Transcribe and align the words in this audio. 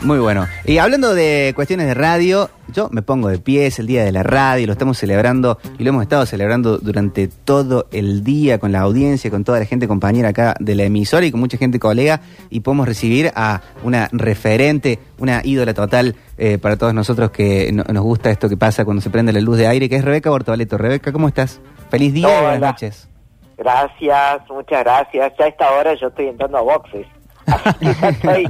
Muy 0.00 0.20
bueno. 0.20 0.46
Y 0.64 0.78
hablando 0.78 1.12
de 1.12 1.52
cuestiones 1.56 1.88
de 1.88 1.94
radio, 1.94 2.48
yo 2.68 2.88
me 2.92 3.02
pongo 3.02 3.28
de 3.30 3.38
pie, 3.38 3.66
es 3.66 3.80
el 3.80 3.88
día 3.88 4.04
de 4.04 4.12
la 4.12 4.22
radio, 4.22 4.64
lo 4.68 4.72
estamos 4.72 4.96
celebrando 4.96 5.58
y 5.76 5.82
lo 5.82 5.88
hemos 5.90 6.02
estado 6.02 6.24
celebrando 6.24 6.78
durante 6.78 7.26
todo 7.26 7.88
el 7.90 8.22
día 8.22 8.58
con 8.58 8.70
la 8.70 8.78
audiencia, 8.80 9.28
con 9.28 9.42
toda 9.42 9.58
la 9.58 9.64
gente 9.64 9.88
compañera 9.88 10.28
acá 10.28 10.54
de 10.60 10.76
la 10.76 10.84
emisora 10.84 11.26
y 11.26 11.32
con 11.32 11.40
mucha 11.40 11.58
gente 11.58 11.80
colega 11.80 12.20
y 12.48 12.60
podemos 12.60 12.86
recibir 12.86 13.32
a 13.34 13.60
una 13.82 14.08
referente, 14.12 15.00
una 15.18 15.40
ídola 15.42 15.74
total 15.74 16.14
eh, 16.38 16.58
para 16.58 16.76
todos 16.76 16.94
nosotros 16.94 17.32
que 17.32 17.72
no- 17.72 17.82
nos 17.82 18.04
gusta 18.04 18.30
esto 18.30 18.48
que 18.48 18.56
pasa 18.56 18.84
cuando 18.84 19.00
se 19.02 19.10
prende 19.10 19.32
la 19.32 19.40
luz 19.40 19.58
de 19.58 19.66
aire, 19.66 19.88
que 19.88 19.96
es 19.96 20.04
Rebeca 20.04 20.30
Bortavaleto. 20.30 20.78
Rebeca, 20.78 21.10
¿cómo 21.10 21.26
estás? 21.26 21.60
Feliz 21.90 22.14
día 22.14 22.28
y 22.28 22.42
buenas 22.42 22.60
noches. 22.60 23.08
Gracias, 23.56 24.42
muchas 24.48 24.84
gracias. 24.84 25.32
Ya 25.36 25.44
a 25.44 25.48
esta 25.48 25.70
hora 25.72 25.94
yo 26.00 26.06
estoy 26.06 26.28
entrando 26.28 26.58
a 26.58 26.60
boxes. 26.62 27.04
Así 27.48 27.78
que 27.80 27.94
ya 28.00 28.08
estoy, 28.10 28.44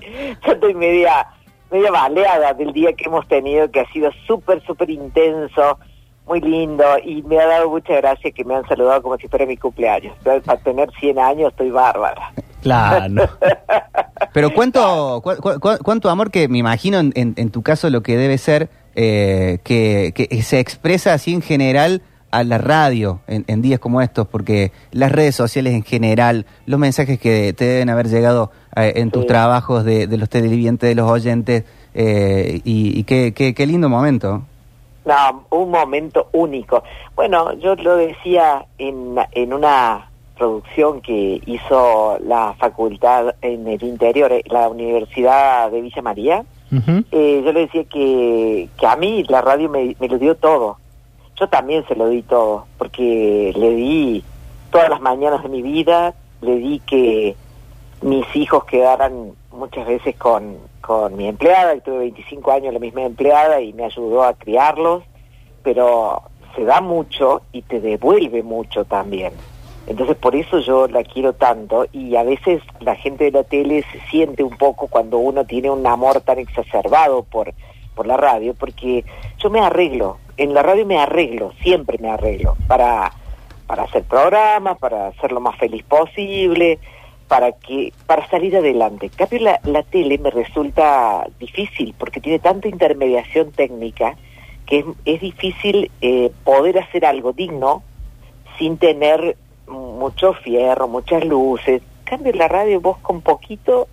ya 0.47 0.53
estoy 0.53 0.75
media, 0.75 1.27
media 1.71 1.91
baleada 1.91 2.53
del 2.55 2.73
día 2.73 2.93
que 2.93 3.05
hemos 3.05 3.27
tenido, 3.29 3.71
que 3.71 3.81
ha 3.81 3.93
sido 3.93 4.11
súper, 4.27 4.63
súper 4.67 4.91
intenso, 4.91 5.79
muy 6.27 6.41
lindo, 6.41 6.85
y 7.05 7.23
me 7.23 7.39
ha 7.39 7.47
dado 7.47 7.71
mucha 7.71 7.95
gracia 7.97 8.31
que 8.31 8.45
me 8.45 8.55
han 8.55 8.67
saludado 8.69 9.03
como 9.03 9.17
si 9.17 9.29
fuera 9.29 9.47
mi 9.47 9.57
cumpleaños. 9.57 10.15
Entonces, 10.19 10.43
para 10.45 10.61
tener 10.61 10.91
100 11.01 11.19
años 11.19 11.51
estoy 11.51 11.71
bárbara. 11.71 12.33
Claro. 12.63 13.29
Pero 14.35 14.53
cuánto, 14.53 15.21
cu- 15.23 15.37
cu- 15.37 15.61
cu- 15.61 15.79
cuánto 15.83 16.11
amor 16.11 16.31
que 16.31 16.49
me 16.49 16.59
imagino 16.59 16.99
en, 16.99 17.13
en- 17.15 17.35
en 17.37 17.51
tu 17.51 17.63
caso 17.63 17.89
lo 17.89 18.03
que 18.03 18.17
debe 18.17 18.37
ser 18.39 18.69
eh, 18.95 19.59
que, 19.65 20.13
que 20.15 20.43
se 20.43 20.59
expresa 20.61 21.13
así 21.15 21.33
en 21.33 21.41
general 21.43 22.03
a 22.31 22.45
la 22.45 22.59
radio 22.59 23.21
en, 23.27 23.45
en 23.49 23.63
días 23.63 23.81
como 23.81 24.01
estos, 24.03 24.27
porque 24.27 24.73
las 24.93 25.11
redes 25.13 25.35
sociales 25.35 25.73
en 25.75 25.83
general, 25.83 26.47
los 26.67 26.79
mensajes 26.79 27.19
que 27.19 27.53
te 27.53 27.65
deben 27.65 27.91
haber 27.91 28.09
llegado 28.09 28.51
eh, 28.77 28.93
en 28.97 29.11
tus 29.11 29.23
Sí. 29.23 29.29
trabajos 29.29 29.85
de, 29.85 30.07
de 30.07 30.17
los 30.19 30.29
televidentes, 30.29 30.89
de 30.89 30.95
los 30.95 31.11
oyentes, 31.11 31.65
eh, 31.95 32.61
y, 32.65 32.99
y 32.99 33.05
qué, 33.05 33.33
qué, 33.35 33.55
qué 33.55 33.67
lindo 33.67 33.89
momento. 33.89 34.43
No, 35.07 35.45
un 35.51 35.71
momento 35.71 36.29
único. 36.33 36.83
Bueno, 37.17 37.55
yo 37.55 37.75
lo 37.77 37.97
decía 37.97 38.67
en, 38.77 39.17
en 39.33 39.53
una 39.55 40.11
producción 40.37 41.01
que 41.01 41.41
hizo 41.47 42.19
la 42.25 42.55
facultad 42.59 43.35
en 43.41 43.67
el 43.67 43.83
interior, 43.83 44.31
eh, 44.33 44.45
la 44.51 44.69
Universidad 44.69 45.71
de 45.71 45.81
Villa 45.81 46.03
María. 46.03 46.45
Eh, 47.11 47.43
yo 47.43 47.53
le 47.53 47.61
decía 47.61 47.85
que, 47.85 48.69
que 48.79 48.87
a 48.87 48.95
mí 48.97 49.25
la 49.29 49.41
radio 49.41 49.71
me, 49.71 49.97
me 49.99 50.07
lo 50.09 50.19
dio 50.19 50.35
todo. 50.35 50.77
Yo 51.39 51.49
también 51.49 51.87
se 51.87 51.95
lo 51.95 52.09
di 52.09 52.23
todo, 52.23 52.67
porque 52.79 53.53
le 53.57 53.71
di 53.71 54.25
todas 54.71 54.89
las 54.89 55.01
mañanas 55.01 55.43
de 55.43 55.49
mi 55.49 55.63
vida, 55.63 56.15
le 56.41 56.57
di 56.57 56.81
que 56.81 57.37
mis 58.03 58.25
hijos 58.35 58.65
quedaran 58.65 59.33
muchas 59.53 59.87
veces 59.87 60.17
con, 60.17 60.57
con 60.81 61.17
mi 61.17 61.29
empleada, 61.29 61.75
y 61.75 61.81
tuve 61.81 61.99
25 61.99 62.51
años 62.51 62.75
la 62.75 62.81
misma 62.81 63.03
empleada 63.03 63.61
y 63.61 63.73
me 63.73 63.85
ayudó 63.85 64.25
a 64.25 64.35
criarlos, 64.35 65.03
pero 65.63 66.23
se 66.57 66.65
da 66.65 66.81
mucho 66.81 67.43
y 67.53 67.63
te 67.63 67.81
devuelve 67.81 68.43
mucho 68.43 68.85
también. 68.85 69.33
Entonces 69.87 70.17
por 70.17 70.35
eso 70.37 70.59
yo 70.59 70.87
la 70.87 71.03
quiero 71.03 71.33
tanto 71.33 71.87
y 71.93 72.17
a 72.17 72.23
veces 72.23 72.63
la 72.81 72.95
gente 72.95 73.25
de 73.25 73.31
la 73.31 73.45
tele 73.45 73.85
se 73.91 74.01
siente 74.11 74.43
un 74.43 74.57
poco 74.57 74.87
cuando 74.87 75.19
uno 75.19 75.47
tiene 75.47 75.71
un 75.71 75.87
amor 75.87 76.21
tan 76.21 76.39
exacerbado 76.39 77.23
por, 77.23 77.55
por 77.95 78.07
la 78.07 78.19
radio, 78.19 78.55
porque 78.55 79.05
yo 79.39 79.49
me 79.49 79.61
arreglo, 79.61 80.19
en 80.39 80.55
la 80.55 80.63
radio 80.63 80.87
me 80.87 80.99
arreglo, 80.99 81.53
siempre 81.63 81.99
me 81.99 82.11
arreglo, 82.11 82.57
para, 82.67 83.13
para 83.67 83.83
hacer 83.83 84.05
programas, 84.05 84.79
para 84.79 85.13
ser 85.21 85.33
lo 85.33 85.41
más 85.41 85.59
feliz 85.59 85.83
posible, 85.83 86.79
para 87.27 87.53
que 87.53 87.93
para 88.07 88.27
salir 88.29 88.57
adelante. 88.57 89.07
En 89.07 89.13
cambio 89.13 89.41
la, 89.63 89.83
tele 89.83 90.19
me 90.19 90.31
resulta 90.31 91.27
difícil 91.39 91.95
porque 91.99 92.21
tiene 92.21 92.39
tanta 92.39 92.69
intermediación 92.69 93.53
técnica 93.53 94.17
que 94.65 94.85
es, 95.05 95.21
difícil 95.21 95.91
eh, 96.01 96.31
poder 96.45 96.79
hacer 96.79 97.05
algo 97.05 97.33
digno 97.33 97.83
sin 98.59 98.79
tener 98.79 99.37
mucho 99.67 100.35
fierro, 100.35 100.89
muchas 100.89 101.25
luces. 101.25 101.83
En 102.01 102.05
cambio 102.05 102.33
la 102.33 102.49
radio 102.49 102.81
vos 102.81 102.99
con 102.99 103.21
poquito 103.21 103.89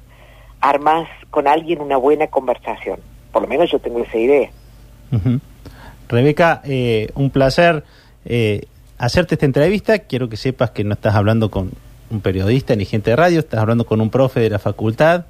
armás 0.62 1.08
con 1.30 1.47
alguien 1.47 1.81
una 1.81 1.97
buena 1.97 2.28
conversación. 2.28 3.00
Por 3.31 3.41
lo 3.41 3.47
menos 3.47 3.70
yo 3.70 3.80
tengo 3.80 4.00
esa 4.00 4.18
idea. 4.18 4.50
Rebeca, 6.10 6.62
eh, 6.66 7.10
un 7.16 7.30
placer 7.30 7.84
eh, 8.26 8.66
hacerte 8.98 9.36
esta 9.36 9.46
entrevista. 9.46 10.00
Quiero 10.00 10.30
que 10.30 10.38
sepas 10.38 10.72
que 10.72 10.84
no 10.84 10.94
estás 10.94 11.16
hablando 11.16 11.50
con 11.52 11.72
un 12.10 12.22
periodista 12.22 12.76
ni 12.76 12.86
gente 12.86 13.10
de 13.12 13.16
radio, 13.16 13.40
estás 13.40 13.60
hablando 13.60 13.86
con 13.86 14.00
un 14.02 14.10
profe 14.10 14.40
de 14.40 14.50
la 14.50 14.60
facultad, 14.60 15.26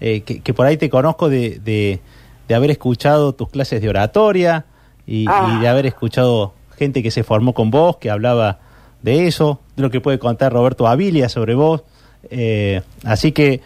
eh, 0.00 0.20
que, 0.22 0.40
que 0.40 0.54
por 0.54 0.66
ahí 0.66 0.76
te 0.76 0.90
conozco 0.90 1.28
de, 1.28 1.58
de- 1.64 2.00
de 2.46 2.54
haber 2.54 2.70
escuchado 2.70 3.34
tus 3.34 3.50
clases 3.50 3.82
de 3.82 3.88
oratoria 3.90 4.64
y, 5.06 5.26
Ah. 5.28 5.54
y 5.56 5.60
de 5.60 5.68
haber 5.68 5.84
escuchado 5.86 6.54
gente 6.78 7.02
que 7.02 7.10
se 7.10 7.22
formó 7.24 7.52
con 7.52 7.70
vos, 7.70 7.96
que 7.98 8.08
hablaba 8.10 8.58
de 9.02 9.26
eso, 9.26 9.60
de 9.76 9.82
lo 9.82 9.90
que 9.90 10.00
puede 10.00 10.18
contar 10.18 10.52
Roberto 10.52 10.86
Avilia 10.86 11.28
sobre 11.28 11.54
vos. 11.54 11.82
Eh, 12.30 12.80
así 13.04 13.32
que 13.32 13.60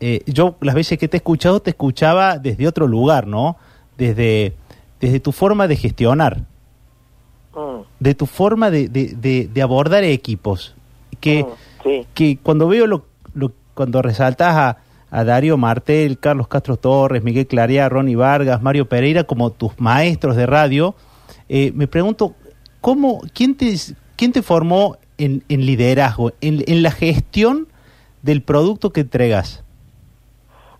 eh, 0.00 0.22
yo 0.26 0.56
las 0.60 0.74
veces 0.74 0.98
que 0.98 1.08
te 1.08 1.16
he 1.16 1.18
escuchado, 1.18 1.60
te 1.60 1.70
escuchaba 1.70 2.38
desde 2.38 2.66
otro 2.68 2.86
lugar, 2.86 3.26
¿no? 3.26 3.56
Desde, 3.96 4.52
desde 5.00 5.20
tu 5.20 5.32
forma 5.32 5.66
de 5.68 5.76
gestionar, 5.76 6.42
Mm, 7.54 7.80
de 7.98 8.14
tu 8.14 8.26
forma 8.26 8.70
de, 8.70 8.88
de- 8.88 9.14
de- 9.16 9.48
de 9.48 9.62
abordar 9.62 10.04
equipos. 10.04 10.74
Que, 11.20 11.42
mm, 11.44 11.46
sí. 11.82 12.06
que 12.14 12.38
cuando 12.38 12.68
veo 12.68 12.86
lo, 12.86 13.04
lo- 13.34 13.52
cuando 13.74 14.00
resaltas 14.02 14.54
a, 14.54 14.76
a 15.10 15.24
Darío 15.24 15.56
Martel, 15.56 16.18
Carlos 16.18 16.46
Castro 16.48 16.76
Torres, 16.76 17.24
Miguel 17.24 17.46
Clarea, 17.46 17.88
Ronnie 17.88 18.14
Vargas, 18.16 18.62
Mario 18.62 18.88
Pereira 18.88 19.24
como 19.24 19.50
tus 19.50 19.80
maestros 19.80 20.36
de 20.36 20.46
radio, 20.46 20.94
eh, 21.48 21.72
me 21.74 21.88
pregunto, 21.88 22.34
¿cómo, 22.80 23.20
quién, 23.34 23.56
te, 23.56 23.74
quién 24.16 24.32
te 24.32 24.42
formó 24.42 24.96
en, 25.16 25.42
en 25.48 25.64
liderazgo, 25.66 26.32
en, 26.40 26.62
en 26.68 26.82
la 26.82 26.90
gestión 26.92 27.66
del 28.22 28.42
producto 28.42 28.92
que 28.92 29.00
entregas? 29.00 29.64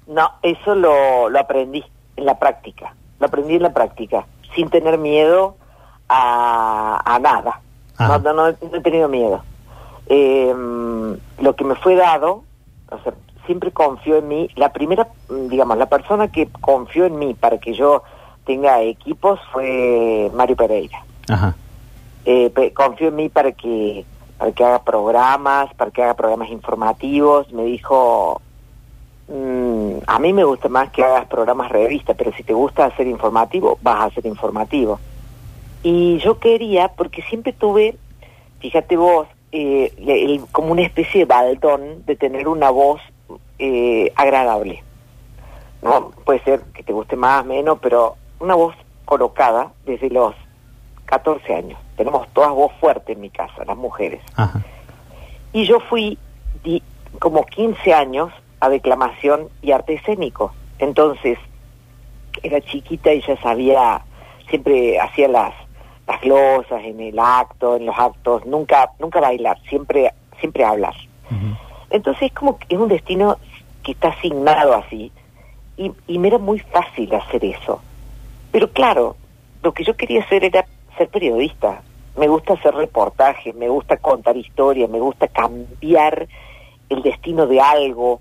No, 0.07 0.31
eso 0.43 0.75
lo, 0.75 1.29
lo 1.29 1.41
aprendí 1.41 1.83
en 2.17 2.25
la 2.27 2.39
práctica. 2.39 2.95
Lo 3.21 3.27
aprendí 3.27 3.55
en 3.57 3.63
la 3.63 3.73
práctica, 3.73 4.27
sin 4.55 4.69
tener 4.71 4.99
miedo 4.99 5.57
a, 6.09 7.01
a 7.05 7.19
nada. 7.19 7.61
No, 7.99 8.33
no, 8.33 8.33
no 8.33 8.47
he 8.49 8.81
tenido 8.81 9.09
miedo. 9.09 9.43
Eh, 10.07 10.55
lo 11.41 11.57
que 11.57 11.65
me 11.65 11.75
fue 11.75 11.97
dado, 11.97 12.45
o 12.91 12.99
sea, 13.03 13.13
siempre 13.47 13.73
confió 13.73 14.17
en 14.19 14.29
mí. 14.29 14.49
La 14.57 14.73
primera, 14.73 15.09
mm, 15.29 15.49
digamos, 15.49 15.77
la 15.79 15.87
persona 15.87 16.29
que 16.29 16.49
confió 16.61 17.07
en 17.07 17.19
mí 17.19 17.35
para 17.35 17.59
que 17.59 17.75
yo 17.75 18.03
tenga 18.47 18.81
equipos 18.83 19.41
fue 19.53 20.31
Mario 20.35 20.57
Pereira. 20.57 20.99
Ajá. 21.29 21.55
Eh, 22.25 22.51
pe- 22.51 22.73
confió 22.73 23.09
en 23.09 23.17
mí 23.17 23.29
para 23.29 23.53
que 23.53 24.05
para 24.39 24.53
que 24.53 24.65
haga 24.65 24.83
programas, 24.85 25.75
para 25.75 25.91
que 25.91 26.01
haga 26.03 26.15
programas 26.15 26.49
informativos. 26.51 27.51
Me 27.53 27.65
dijo, 27.65 28.41
mm, 29.29 29.99
a 30.07 30.19
mí 30.19 30.33
me 30.33 30.45
gusta 30.45 30.69
más 30.69 30.91
que 30.91 31.05
hagas 31.05 31.27
programas 31.27 31.71
revista, 31.71 32.15
pero 32.15 32.33
si 32.33 32.43
te 32.43 32.53
gusta 32.55 32.87
hacer 32.87 33.07
informativo, 33.07 33.79
vas 33.83 34.01
a 34.01 34.05
hacer 34.05 34.27
informativo. 34.27 34.99
Y 35.83 36.19
yo 36.19 36.39
quería, 36.39 36.89
porque 36.89 37.23
siempre 37.23 37.53
tuve, 37.53 37.97
fíjate 38.61 38.97
vos, 38.97 39.29
eh, 39.53 39.93
el- 39.99 40.45
como 40.53 40.73
una 40.73 40.83
especie 40.83 41.21
de 41.21 41.25
baldón 41.25 42.05
de 42.07 42.17
tener 42.17 42.49
una 42.49 42.71
voz 42.71 43.01
eh, 43.61 44.13
agradable. 44.17 44.83
No, 45.83 46.11
puede 46.25 46.41
ser 46.45 46.61
que 46.75 46.83
te 46.83 46.93
guste 46.93 47.17
más, 47.17 47.45
menos, 47.45 47.79
pero 47.81 48.17
una 48.41 48.55
voz 48.55 48.75
colocada 49.05 49.73
desde 49.87 50.11
los 50.11 50.35
14 51.07 51.55
años. 51.55 51.79
Tenemos 51.97 52.29
todas 52.35 52.51
voz 52.53 52.73
fuerte 52.81 53.13
en 53.13 53.21
mi 53.21 53.31
casa, 53.31 53.65
las 53.65 53.77
mujeres. 53.77 54.21
Ajá. 54.37 54.61
Y 55.53 55.65
yo 55.65 55.81
fui 55.81 56.19
di- 56.63 56.83
como 57.19 57.45
15 57.47 57.93
años 57.95 58.31
a 58.61 58.69
declamación 58.69 59.49
y 59.63 59.73
arte 59.73 59.95
escénico. 59.95 60.53
Entonces, 60.79 61.39
era 62.43 62.61
chiquita 62.61 63.13
y 63.13 63.21
ya 63.23 63.37
sabía, 63.41 64.03
siempre 64.49 64.99
hacía 65.01 65.29
las, 65.29 65.55
las 66.07 66.21
glosas 66.21 66.83
en 66.85 67.01
el 67.01 67.19
acto, 67.19 67.77
en 67.77 67.87
los 67.87 67.99
actos, 67.99 68.47
nunca, 68.47 68.91
nunca 68.99 69.21
bailar, 69.21 69.59
siempre, 69.69 70.13
siempre 70.41 70.65
hablar. 70.65 70.95
Entonces 71.91 72.25
es 72.25 72.33
como 72.33 72.59
que 72.59 72.67
es 72.75 72.81
un 72.81 72.89
destino 72.89 73.37
que 73.83 73.93
está 73.93 74.09
asignado 74.09 74.75
así 74.75 75.11
y, 75.77 75.93
y 76.07 76.19
me 76.19 76.29
era 76.29 76.39
muy 76.39 76.59
fácil 76.59 77.15
hacer 77.15 77.45
eso. 77.45 77.81
Pero 78.51 78.71
claro, 78.73 79.17
lo 79.63 79.73
que 79.73 79.85
yo 79.85 79.97
quería 79.97 80.23
hacer 80.23 80.45
era 80.45 80.67
ser 80.97 81.09
periodista. 81.09 81.83
Me 82.17 82.29
gusta 82.29 82.55
hacer 82.55 82.75
reportajes, 82.75 83.55
me 83.55 83.69
gusta 83.69 83.97
contar 83.97 84.37
historias, 84.37 84.91
me 84.91 84.99
gusta 84.99 85.29
cambiar 85.29 86.27
el 86.89 87.03
destino 87.03 87.47
de 87.47 87.61
algo. 87.61 88.21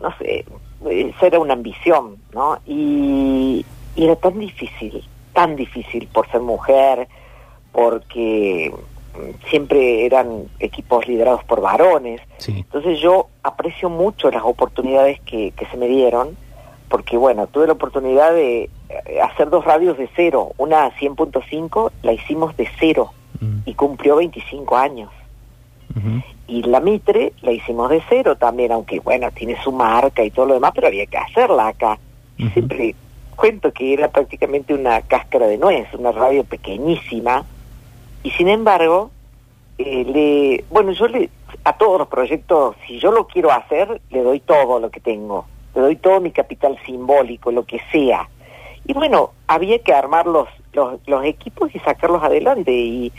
No 0.00 0.16
sé, 0.18 0.44
esa 0.90 1.26
era 1.26 1.38
una 1.38 1.54
ambición, 1.54 2.16
¿no? 2.32 2.58
Y, 2.66 3.64
y 3.94 4.04
era 4.04 4.16
tan 4.16 4.38
difícil, 4.38 5.04
tan 5.32 5.56
difícil 5.56 6.08
por 6.12 6.28
ser 6.30 6.40
mujer, 6.40 7.08
porque 7.72 8.72
mm, 9.14 9.48
siempre 9.48 10.06
eran 10.06 10.44
equipos 10.58 11.06
liderados 11.06 11.44
por 11.44 11.60
varones. 11.60 12.20
Sí. 12.38 12.52
Entonces 12.58 13.00
yo 13.00 13.28
aprecio 13.42 13.88
mucho 13.88 14.30
las 14.30 14.42
oportunidades 14.44 15.20
que, 15.20 15.52
que 15.52 15.66
se 15.66 15.76
me 15.76 15.86
dieron 15.88 16.36
porque 16.88 17.16
bueno, 17.16 17.46
tuve 17.46 17.66
la 17.66 17.72
oportunidad 17.72 18.34
de 18.34 18.68
eh, 18.90 19.20
hacer 19.22 19.48
dos 19.48 19.64
radios 19.64 19.96
de 19.96 20.10
cero, 20.14 20.52
una 20.58 20.90
100.5 20.98 21.90
la 22.02 22.12
hicimos 22.12 22.54
de 22.58 22.68
cero 22.78 23.12
Mm. 23.42 23.62
y 23.66 23.74
cumplió 23.74 24.16
25 24.16 24.76
años. 24.76 25.10
Y 26.46 26.62
la 26.62 26.80
Mitre 26.80 27.32
la 27.42 27.52
hicimos 27.52 27.90
de 27.90 28.02
cero 28.08 28.36
también, 28.36 28.72
aunque 28.72 29.00
bueno, 29.00 29.30
tiene 29.32 29.60
su 29.62 29.72
marca 29.72 30.24
y 30.24 30.30
todo 30.30 30.46
lo 30.46 30.54
demás, 30.54 30.72
pero 30.74 30.86
había 30.88 31.06
que 31.06 31.18
hacerla 31.18 31.68
acá. 31.68 31.98
Y 32.36 32.44
Ujú. 32.44 32.52
siempre 32.52 32.94
cuento 33.36 33.72
que 33.72 33.92
era 33.92 34.10
prácticamente 34.10 34.74
una 34.74 35.00
cáscara 35.02 35.46
de 35.46 35.58
nuez, 35.58 35.86
una 35.94 36.12
radio 36.12 36.44
pequeñísima. 36.44 37.44
Y 38.22 38.30
sin 38.30 38.48
embargo, 38.48 39.10
eh, 39.78 40.04
le, 40.04 40.64
bueno, 40.70 40.92
yo 40.92 41.08
le, 41.08 41.30
a 41.64 41.76
todos 41.76 41.98
los 41.98 42.08
proyectos, 42.08 42.76
si 42.86 42.98
yo 42.98 43.12
lo 43.12 43.26
quiero 43.26 43.50
hacer, 43.50 44.00
le 44.10 44.22
doy 44.22 44.40
todo 44.40 44.78
lo 44.78 44.90
que 44.90 45.00
tengo. 45.00 45.46
Le 45.74 45.80
doy 45.80 45.96
todo 45.96 46.20
mi 46.20 46.30
capital 46.30 46.78
simbólico, 46.84 47.50
lo 47.50 47.64
que 47.64 47.80
sea. 47.90 48.28
Y 48.86 48.92
bueno, 48.92 49.30
había 49.46 49.78
que 49.78 49.92
armar 49.94 50.26
los, 50.26 50.48
los, 50.72 51.00
los 51.06 51.24
equipos 51.24 51.74
y 51.74 51.78
sacarlos 51.78 52.22
adelante. 52.22 52.72
Y, 52.72 53.12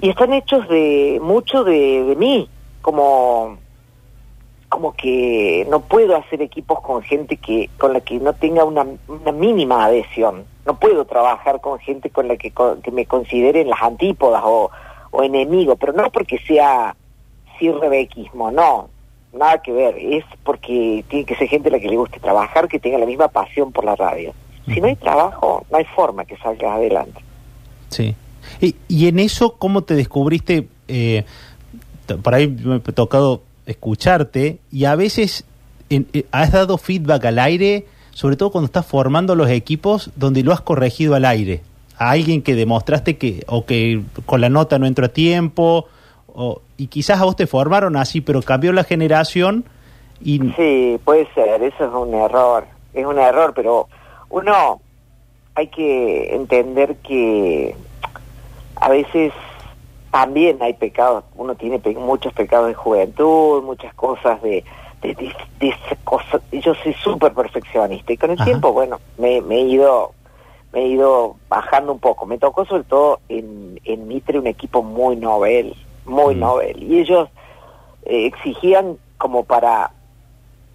y 0.00 0.08
están 0.10 0.32
hechos 0.32 0.68
de 0.68 1.18
mucho 1.22 1.64
de, 1.64 2.04
de 2.04 2.16
mí, 2.16 2.48
como 2.82 3.58
como 4.68 4.92
que 4.94 5.64
no 5.70 5.80
puedo 5.80 6.16
hacer 6.16 6.42
equipos 6.42 6.80
con 6.80 7.00
gente 7.02 7.36
que 7.36 7.70
con 7.78 7.92
la 7.92 8.00
que 8.00 8.18
no 8.18 8.32
tenga 8.32 8.64
una, 8.64 8.84
una 9.06 9.30
mínima 9.32 9.84
adhesión. 9.84 10.44
No 10.66 10.78
puedo 10.80 11.04
trabajar 11.04 11.60
con 11.60 11.78
gente 11.78 12.10
con 12.10 12.26
la 12.26 12.36
que, 12.36 12.50
co- 12.50 12.78
que 12.82 12.90
me 12.90 13.06
consideren 13.06 13.68
las 13.70 13.80
antípodas 13.82 14.42
o, 14.44 14.70
o 15.12 15.22
enemigo, 15.22 15.76
pero 15.76 15.92
no 15.92 16.10
porque 16.10 16.38
sea 16.46 16.96
cirrebequismo, 17.58 18.50
no, 18.50 18.88
nada 19.32 19.58
que 19.62 19.70
ver. 19.72 19.96
Es 19.96 20.24
porque 20.42 21.04
tiene 21.08 21.24
que 21.24 21.36
ser 21.36 21.46
gente 21.48 21.68
a 21.68 21.72
la 21.72 21.78
que 21.78 21.88
le 21.88 21.96
guste 21.96 22.18
trabajar, 22.18 22.66
que 22.66 22.80
tenga 22.80 22.98
la 22.98 23.06
misma 23.06 23.28
pasión 23.28 23.70
por 23.70 23.84
la 23.84 23.94
radio. 23.94 24.32
Si 24.66 24.80
no 24.80 24.88
hay 24.88 24.96
trabajo, 24.96 25.64
no 25.70 25.76
hay 25.78 25.84
forma 25.84 26.24
que 26.24 26.36
salgas 26.38 26.72
adelante. 26.72 27.20
Sí. 27.90 28.16
Y, 28.60 28.76
y 28.88 29.08
en 29.08 29.18
eso, 29.18 29.54
¿cómo 29.58 29.82
te 29.82 29.94
descubriste? 29.94 30.68
Eh, 30.88 31.24
por 32.22 32.34
ahí 32.34 32.48
me 32.48 32.76
ha 32.76 32.80
tocado 32.80 33.42
escucharte 33.66 34.58
y 34.70 34.84
a 34.84 34.94
veces 34.96 35.44
en- 35.90 36.06
eh, 36.12 36.26
has 36.32 36.52
dado 36.52 36.78
feedback 36.78 37.24
al 37.24 37.38
aire, 37.38 37.86
sobre 38.12 38.36
todo 38.36 38.50
cuando 38.50 38.66
estás 38.66 38.86
formando 38.86 39.34
los 39.34 39.48
equipos 39.50 40.10
donde 40.16 40.42
lo 40.42 40.52
has 40.52 40.60
corregido 40.60 41.14
al 41.14 41.24
aire. 41.24 41.62
A 41.96 42.10
alguien 42.10 42.42
que 42.42 42.54
demostraste 42.54 43.16
que, 43.16 43.44
o 43.46 43.64
que 43.64 44.02
con 44.26 44.40
la 44.40 44.48
nota 44.48 44.78
no 44.78 44.86
entró 44.86 45.06
a 45.06 45.08
tiempo, 45.08 45.86
o, 46.26 46.60
y 46.76 46.88
quizás 46.88 47.20
a 47.20 47.24
vos 47.24 47.36
te 47.36 47.46
formaron 47.46 47.96
así, 47.96 48.20
pero 48.20 48.42
cambió 48.42 48.72
la 48.72 48.82
generación 48.84 49.64
y... 50.22 50.38
Sí, 50.56 50.98
puede 51.04 51.28
ser, 51.34 51.62
eso 51.62 51.84
es 51.84 51.92
un 51.94 52.12
error, 52.14 52.66
es 52.92 53.06
un 53.06 53.18
error, 53.18 53.52
pero 53.54 53.88
uno 54.30 54.80
hay 55.54 55.68
que 55.68 56.34
entender 56.34 56.96
que 56.96 57.76
a 58.84 58.88
veces 58.90 59.32
también 60.10 60.58
hay 60.62 60.74
pecados, 60.74 61.24
uno 61.36 61.54
tiene 61.54 61.78
pe- 61.78 61.94
muchos 61.94 62.32
pecados 62.34 62.68
de 62.68 62.74
juventud, 62.74 63.62
muchas 63.62 63.94
cosas 63.94 64.40
de, 64.42 64.62
de, 65.02 65.14
de, 65.14 65.34
de 65.58 65.68
esa 65.68 65.96
cosa, 66.04 66.40
yo 66.52 66.74
soy 66.74 66.92
súper 66.94 67.32
perfeccionista 67.32 68.12
y 68.12 68.16
con 68.18 68.30
el 68.30 68.36
Ajá. 68.36 68.44
tiempo, 68.44 68.72
bueno, 68.72 69.00
me, 69.16 69.40
me 69.40 69.56
he 69.56 69.60
ido 69.62 70.12
me 70.72 70.80
he 70.82 70.86
ido 70.88 71.36
bajando 71.48 71.92
un 71.92 71.98
poco, 72.00 72.26
me 72.26 72.36
tocó 72.36 72.64
sobre 72.66 72.84
todo 72.84 73.20
en, 73.28 73.80
en 73.84 74.06
Mitre 74.08 74.38
un 74.38 74.46
equipo 74.48 74.82
muy 74.82 75.16
novel, 75.16 75.74
muy 76.04 76.34
Mm. 76.34 76.40
novel, 76.40 76.82
y 76.82 76.98
ellos 77.00 77.28
eh, 78.04 78.26
exigían 78.26 78.98
como 79.16 79.44
para 79.44 79.92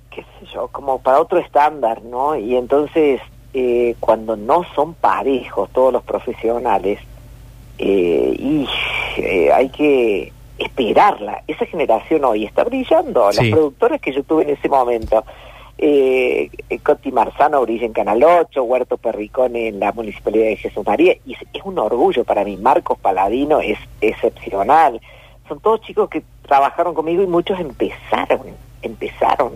qué 0.09 0.23
sé 0.39 0.47
yo, 0.53 0.69
como 0.69 0.99
para 0.99 1.19
otro 1.19 1.37
estándar, 1.37 2.01
¿no? 2.03 2.35
Y 2.35 2.55
entonces, 2.55 3.21
eh, 3.53 3.95
cuando 3.99 4.35
no 4.35 4.63
son 4.73 4.95
parejos 4.95 5.69
todos 5.71 5.93
los 5.93 6.03
profesionales, 6.03 6.99
eh, 7.79 8.35
y 8.37 8.67
eh, 9.17 9.51
hay 9.51 9.69
que 9.69 10.31
esperarla. 10.57 11.43
Esa 11.47 11.65
generación 11.65 12.25
hoy 12.25 12.45
está 12.45 12.63
brillando. 12.65 13.31
Sí. 13.31 13.43
Las 13.43 13.51
productoras 13.51 14.01
que 14.01 14.11
yo 14.11 14.23
tuve 14.23 14.43
en 14.43 14.49
ese 14.49 14.67
momento, 14.67 15.23
eh, 15.77 16.49
Coti 16.83 17.11
Marzano 17.11 17.61
brilla 17.61 17.85
en 17.85 17.93
Canal 17.93 18.21
8, 18.21 18.61
Huerto 18.63 18.97
Perricón 18.97 19.55
en 19.55 19.79
la 19.79 19.93
Municipalidad 19.93 20.47
de 20.47 20.57
Jesús 20.57 20.85
María, 20.85 21.15
y 21.25 21.33
es, 21.33 21.39
es 21.53 21.61
un 21.63 21.79
orgullo 21.79 22.25
para 22.25 22.43
mí. 22.43 22.57
Marcos 22.57 22.99
Paladino 22.99 23.61
es 23.61 23.79
excepcional. 24.01 24.99
Son 25.47 25.59
todos 25.61 25.81
chicos 25.81 26.09
que 26.09 26.21
trabajaron 26.45 26.93
conmigo 26.93 27.23
y 27.23 27.27
muchos 27.27 27.59
empezaron, 27.59 28.47
empezaron. 28.81 29.53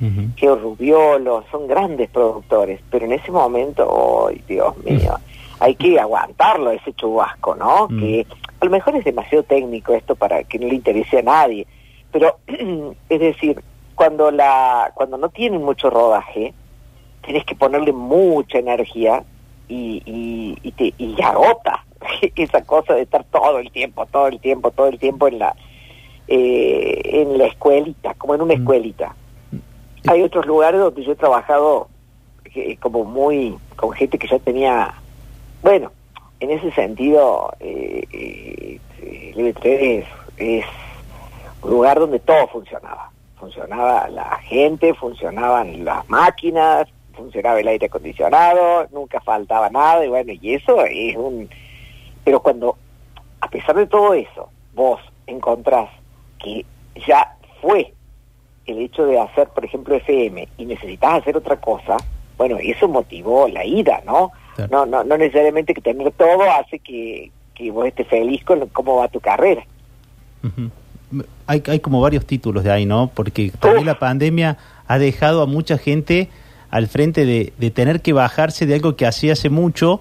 Ujú. 0.00 0.28
Geo 0.36 0.56
Rubiolo, 0.56 1.44
son 1.50 1.66
grandes 1.66 2.08
productores, 2.10 2.80
pero 2.90 3.06
en 3.06 3.12
ese 3.12 3.30
momento, 3.30 4.28
¡ay, 4.28 4.42
Dios 4.46 4.76
mío! 4.84 5.18
Hay 5.64 5.74
que 5.76 5.98
aguantarlo, 5.98 6.70
ese 6.72 6.92
chubasco, 6.92 7.54
¿no? 7.54 7.88
Mm. 7.88 7.98
Que 8.00 8.26
a 8.60 8.64
lo 8.64 8.70
mejor 8.70 8.96
es 8.96 9.04
demasiado 9.04 9.44
técnico 9.44 9.94
esto 9.94 10.14
para 10.14 10.44
que 10.44 10.58
no 10.58 10.66
le 10.68 10.74
interese 10.74 11.18
a 11.20 11.22
nadie, 11.22 11.66
pero 12.12 12.38
es 13.08 13.20
decir, 13.20 13.62
cuando 13.94 14.30
la 14.30 14.92
cuando 14.94 15.16
no 15.16 15.28
tienen 15.30 15.62
mucho 15.62 15.88
rodaje, 15.88 16.52
tienes 17.24 17.44
que 17.46 17.54
ponerle 17.54 17.92
mucha 17.92 18.58
energía 18.58 19.24
y, 19.68 20.02
y, 20.04 20.58
y 20.62 20.72
te 20.72 20.92
y 20.98 21.16
agota 21.22 21.84
esa 22.36 22.62
cosa 22.62 22.92
de 22.94 23.02
estar 23.02 23.24
todo 23.24 23.58
el 23.58 23.70
tiempo, 23.70 24.04
todo 24.06 24.26
el 24.28 24.38
tiempo, 24.40 24.70
todo 24.70 24.88
el 24.88 24.98
tiempo 24.98 25.28
en 25.28 25.38
la 25.38 25.54
eh, 26.28 27.00
en 27.04 27.38
la 27.38 27.46
escuelita, 27.46 28.14
como 28.14 28.34
en 28.34 28.42
una 28.42 28.54
Mm. 28.54 28.60
escuelita. 28.60 29.14
Hay 30.06 30.22
otros 30.22 30.44
lugares 30.46 30.80
donde 30.80 31.02
yo 31.04 31.12
he 31.12 31.16
trabajado 31.16 31.88
eh, 32.54 32.76
como 32.76 33.04
muy 33.04 33.56
con 33.76 33.92
gente 33.92 34.18
que 34.18 34.28
ya 34.28 34.38
tenía, 34.38 34.94
bueno, 35.64 35.92
en 36.40 36.50
ese 36.50 36.70
sentido, 36.72 37.50
eh, 37.58 38.04
eh, 38.12 38.80
el 39.00 39.34
IB3 39.34 39.64
es, 39.64 40.06
es 40.36 40.64
un 41.62 41.70
lugar 41.70 41.98
donde 41.98 42.18
todo 42.18 42.46
funcionaba. 42.48 43.10
Funcionaba 43.40 44.06
la 44.08 44.36
gente, 44.40 44.92
funcionaban 44.92 45.82
las 45.86 46.06
máquinas, 46.10 46.86
funcionaba 47.14 47.60
el 47.60 47.68
aire 47.68 47.86
acondicionado, 47.86 48.86
nunca 48.92 49.22
faltaba 49.22 49.70
nada, 49.70 50.04
y 50.04 50.08
bueno, 50.08 50.34
y 50.38 50.52
eso 50.52 50.84
es 50.84 51.16
un... 51.16 51.48
Pero 52.24 52.40
cuando, 52.40 52.76
a 53.40 53.48
pesar 53.48 53.76
de 53.76 53.86
todo 53.86 54.12
eso, 54.12 54.50
vos 54.74 55.00
encontrás 55.26 55.88
que 56.38 56.66
ya 57.06 57.36
fue 57.62 57.94
el 58.66 58.82
hecho 58.82 59.06
de 59.06 59.18
hacer, 59.18 59.48
por 59.48 59.64
ejemplo, 59.64 59.94
FM 59.94 60.46
y 60.58 60.66
necesitas 60.66 61.22
hacer 61.22 61.38
otra 61.38 61.56
cosa, 61.56 61.96
bueno, 62.36 62.58
eso 62.60 62.86
motivó 62.86 63.48
la 63.48 63.64
ida, 63.64 64.02
¿no? 64.04 64.30
Claro. 64.54 64.70
No, 64.70 64.86
no, 64.86 65.04
no 65.04 65.16
necesariamente 65.16 65.74
que 65.74 65.80
tener 65.80 66.10
todo 66.12 66.42
hace 66.50 66.78
que, 66.78 67.30
que 67.54 67.70
vos 67.70 67.86
estés 67.86 68.06
feliz 68.08 68.44
con 68.44 68.66
cómo 68.68 68.96
va 68.96 69.08
tu 69.08 69.20
carrera. 69.20 69.64
Hay, 71.46 71.62
hay 71.66 71.80
como 71.80 72.00
varios 72.00 72.26
títulos 72.26 72.64
de 72.64 72.72
ahí, 72.72 72.86
¿no? 72.86 73.10
Porque 73.14 73.50
también 73.60 73.82
Uf. 73.82 73.86
la 73.86 73.98
pandemia 73.98 74.56
ha 74.86 74.98
dejado 74.98 75.42
a 75.42 75.46
mucha 75.46 75.78
gente 75.78 76.28
al 76.70 76.88
frente 76.88 77.24
de, 77.24 77.52
de 77.58 77.70
tener 77.70 78.00
que 78.00 78.12
bajarse 78.12 78.66
de 78.66 78.74
algo 78.74 78.96
que 78.96 79.06
hacía 79.06 79.34
hace 79.34 79.48
mucho 79.48 80.00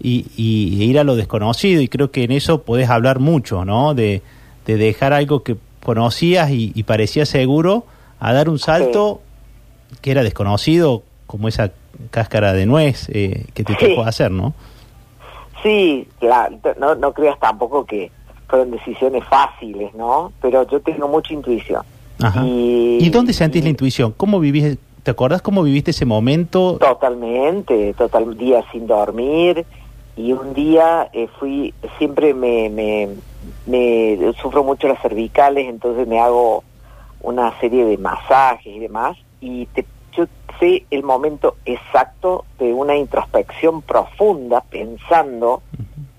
y, 0.00 0.26
y- 0.36 0.82
ir 0.84 0.98
a 0.98 1.04
lo 1.04 1.16
desconocido. 1.16 1.80
Y 1.82 1.88
creo 1.88 2.10
que 2.10 2.24
en 2.24 2.30
eso 2.32 2.62
podés 2.62 2.90
hablar 2.90 3.18
mucho, 3.18 3.64
¿no? 3.64 3.94
De, 3.94 4.22
de 4.66 4.76
dejar 4.76 5.12
algo 5.12 5.42
que 5.42 5.56
conocías 5.82 6.50
y, 6.50 6.70
y 6.74 6.84
parecía 6.84 7.26
seguro 7.26 7.86
a 8.20 8.32
dar 8.32 8.48
un 8.48 8.58
salto 8.60 9.20
que 10.00 10.12
era 10.12 10.22
desconocido, 10.22 11.02
como 11.32 11.48
esa 11.48 11.70
cáscara 12.10 12.52
de 12.52 12.66
nuez 12.66 13.08
eh, 13.08 13.46
que 13.54 13.64
te 13.64 13.74
Sí. 13.74 13.88
tocó 13.88 14.02
hacer, 14.02 14.30
¿no? 14.30 14.52
Sí, 15.62 16.06
la- 16.20 16.50
no, 16.78 16.94
no 16.94 17.12
creas 17.14 17.38
tampoco 17.40 17.86
que 17.86 18.10
fueron 18.48 18.70
decisiones 18.70 19.24
fáciles, 19.24 19.94
¿no? 19.94 20.30
Pero 20.42 20.68
yo 20.68 20.80
tengo 20.80 21.08
mucha 21.08 21.32
intuición. 21.32 21.80
Ajá. 22.22 22.44
Y, 22.44 22.98
¿Y 23.00 23.08
dónde 23.08 23.32
sentís 23.32 23.62
y- 23.62 23.64
la 23.64 23.70
intuición? 23.70 24.12
¿Cómo 24.14 24.40
vivís? 24.40 24.76
¿Te 25.02 25.10
acordás 25.10 25.40
cómo 25.40 25.62
viviste 25.62 25.92
ese 25.92 26.04
momento? 26.04 26.76
Totalmente, 26.78 27.94
total 27.94 28.36
día 28.36 28.62
sin 28.70 28.86
dormir 28.86 29.64
y 30.14 30.32
un 30.32 30.52
día 30.52 31.08
eh, 31.14 31.28
fui 31.40 31.72
siempre 31.96 32.34
me, 32.34 32.68
me 32.68 33.08
me 33.66 34.18
sufro 34.40 34.62
mucho 34.62 34.86
las 34.86 35.00
cervicales, 35.00 35.66
entonces 35.66 36.06
me 36.06 36.20
hago 36.20 36.62
una 37.22 37.58
serie 37.58 37.86
de 37.86 37.96
masajes 37.96 38.66
y 38.66 38.78
demás 38.80 39.16
y 39.40 39.64
te, 39.66 39.86
yo 40.12 40.26
sé 40.60 40.84
el 40.90 41.02
momento 41.02 41.56
exacto 41.64 42.44
de 42.58 42.72
una 42.72 42.96
introspección 42.96 43.82
profunda 43.82 44.60
pensando 44.62 45.62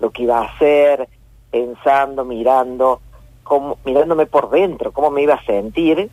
lo 0.00 0.10
que 0.10 0.24
iba 0.24 0.38
a 0.38 0.44
hacer, 0.44 1.08
pensando, 1.50 2.24
mirando, 2.24 3.00
cómo, 3.42 3.78
mirándome 3.84 4.26
por 4.26 4.50
dentro, 4.50 4.92
cómo 4.92 5.10
me 5.10 5.22
iba 5.22 5.34
a 5.34 5.44
sentir 5.44 6.10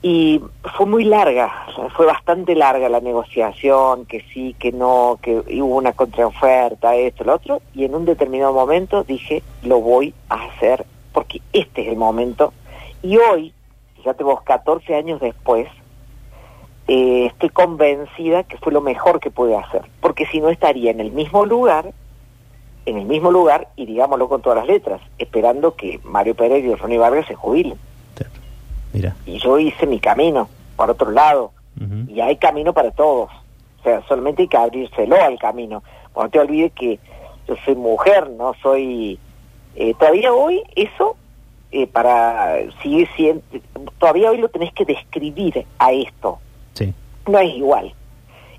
y 0.00 0.40
fue 0.76 0.86
muy 0.86 1.04
larga, 1.04 1.66
fue 1.96 2.06
bastante 2.06 2.54
larga 2.54 2.88
la 2.88 3.00
negociación, 3.00 4.06
que 4.06 4.24
sí, 4.32 4.54
que 4.58 4.70
no, 4.70 5.18
que 5.20 5.38
hubo 5.60 5.76
una 5.76 5.92
contraoferta, 5.92 6.94
esto, 6.94 7.24
lo 7.24 7.34
otro, 7.34 7.62
y 7.74 7.84
en 7.84 7.94
un 7.96 8.04
determinado 8.04 8.52
momento 8.52 9.02
dije, 9.02 9.42
lo 9.62 9.80
voy 9.80 10.14
a 10.28 10.44
hacer, 10.44 10.86
porque 11.12 11.42
este 11.52 11.82
es 11.82 11.88
el 11.88 11.96
momento. 11.96 12.52
Y 13.02 13.16
hoy, 13.16 13.52
fíjate 13.96 14.22
vos, 14.22 14.42
14 14.42 14.94
años 14.94 15.20
después, 15.20 15.66
eh, 16.88 17.26
estoy 17.26 17.50
convencida 17.50 18.44
que 18.44 18.56
fue 18.56 18.72
lo 18.72 18.80
mejor 18.80 19.20
que 19.20 19.30
pude 19.30 19.54
hacer, 19.56 19.82
porque 20.00 20.26
si 20.26 20.40
no 20.40 20.48
estaría 20.48 20.90
en 20.90 21.00
el 21.00 21.12
mismo 21.12 21.44
lugar, 21.44 21.92
en 22.86 22.96
el 22.96 23.04
mismo 23.04 23.30
lugar, 23.30 23.68
y 23.76 23.84
digámoslo 23.84 24.28
con 24.28 24.40
todas 24.40 24.58
las 24.58 24.66
letras, 24.66 25.00
esperando 25.18 25.74
que 25.74 26.00
Mario 26.02 26.34
Pérez 26.34 26.64
y 26.64 26.74
Ronnie 26.74 26.96
Vargas 26.98 27.26
se 27.26 27.34
jubilen. 27.34 27.78
Mira. 28.94 29.14
Y 29.26 29.38
yo 29.38 29.58
hice 29.58 29.86
mi 29.86 30.00
camino, 30.00 30.48
por 30.76 30.90
otro 30.90 31.10
lado, 31.10 31.52
y 32.08 32.20
hay 32.20 32.36
camino 32.36 32.72
para 32.72 32.90
todos. 32.90 33.30
O 33.78 33.82
sea, 33.84 34.02
solamente 34.08 34.42
hay 34.42 34.48
que 34.48 34.56
abrírselo 34.56 35.14
al 35.22 35.38
camino. 35.38 35.82
No 36.16 36.28
te 36.28 36.40
olvides 36.40 36.72
que 36.72 36.98
yo 37.46 37.54
soy 37.64 37.76
mujer, 37.76 38.30
no 38.30 38.54
soy... 38.62 39.18
eh, 39.76 39.94
todavía 39.98 40.32
hoy 40.32 40.62
eso, 40.74 41.16
eh, 41.70 41.86
para... 41.86 42.56
sigue 42.82 43.08
siendo... 43.14 43.42
Todavía 43.98 44.30
hoy 44.30 44.38
lo 44.38 44.48
tenés 44.48 44.72
que 44.72 44.84
describir 44.84 45.66
a 45.78 45.92
esto. 45.92 46.40
No 47.28 47.38
es 47.38 47.54
igual. 47.54 47.92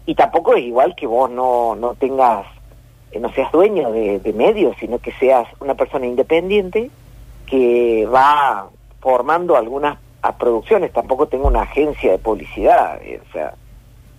Y 0.06 0.16
tampoco 0.16 0.56
es 0.56 0.64
igual 0.64 0.96
que 0.96 1.08
vos 1.08 1.30
no, 1.30 1.76
no 1.76 1.96
tengas... 1.96 2.46
eh, 3.12 3.20
no 3.20 3.32
seas 3.34 3.52
dueño 3.52 3.92
de, 3.92 4.20
de 4.20 4.34
medios, 4.34 4.76
sino 4.80 5.00
que 5.00 5.12
seas 5.14 5.48
una 5.60 5.76
persona 5.76 6.06
independiente 6.06 6.90
que 7.46 8.08
va 8.08 8.70
formando 9.02 9.56
algunas 9.56 9.98
a 10.22 10.36
producciones. 10.36 10.92
Tampoco 10.94 11.28
tengo 11.28 11.48
una 11.48 11.62
agencia 11.64 12.12
de 12.12 12.18
publicidad. 12.20 13.02
eh, 13.02 13.22
O 13.28 13.32
sea, 13.34 13.54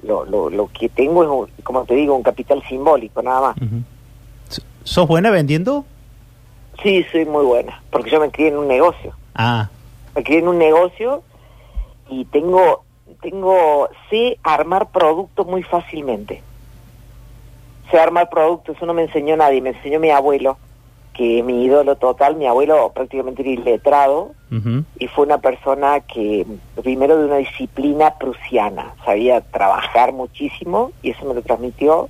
lo, 0.02 0.24
lo, 0.24 0.48
lo 0.50 0.68
que 0.68 0.88
tengo 0.88 1.22
es, 1.22 1.28
un- 1.28 1.62
como 1.62 1.84
te 1.84 1.94
digo, 1.94 2.14
un 2.14 2.22
capital 2.22 2.62
simbólico, 2.68 3.22
nada 3.22 3.40
más. 3.40 3.56
¿Sos 4.84 5.06
buena 5.06 5.30
vendiendo? 5.30 5.84
Sí, 6.82 7.04
soy 7.12 7.26
muy 7.26 7.44
buena, 7.44 7.82
porque 7.90 8.10
yo 8.10 8.18
me 8.20 8.30
crié 8.30 8.48
en 8.48 8.56
un 8.56 8.66
negocio. 8.66 9.12
Ah, 9.34 9.68
Me 10.16 10.22
crié 10.24 10.38
en 10.38 10.48
un 10.48 10.56
negocio 10.58 11.22
y 12.08 12.24
tengo, 12.24 12.82
tengo, 13.20 13.88
sé 14.08 14.38
armar 14.42 14.90
productos 14.90 15.46
muy 15.46 15.62
fácilmente. 15.62 16.42
Sé 17.90 17.98
armar 17.98 18.30
productos, 18.30 18.76
eso 18.76 18.86
no 18.86 18.94
me 18.94 19.02
enseñó 19.02 19.36
nadie, 19.36 19.60
me 19.60 19.70
enseñó 19.70 19.98
mi 19.98 20.10
abuelo, 20.10 20.58
que 21.12 21.38
es 21.38 21.44
mi 21.44 21.64
ídolo 21.64 21.96
total. 21.96 22.36
Mi 22.36 22.46
abuelo 22.46 22.92
prácticamente 22.94 23.42
era 23.42 23.50
iletrado 23.50 24.32
y 24.98 25.06
fue 25.08 25.26
una 25.26 25.38
persona 25.38 26.00
que, 26.00 26.46
primero 26.82 27.16
de 27.16 27.26
una 27.26 27.36
disciplina 27.36 28.14
prusiana, 28.14 28.94
sabía 29.04 29.40
trabajar 29.40 30.12
muchísimo 30.12 30.92
y 31.02 31.10
eso 31.10 31.24
me 31.24 31.34
lo 31.34 31.42
transmitió. 31.42 32.08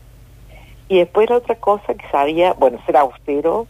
Y 0.88 0.98
después 0.98 1.30
la 1.30 1.36
otra 1.36 1.54
cosa 1.54 1.94
que 1.94 2.08
sabía, 2.08 2.54
bueno, 2.54 2.78
ser 2.84 2.96
austero, 2.96 3.66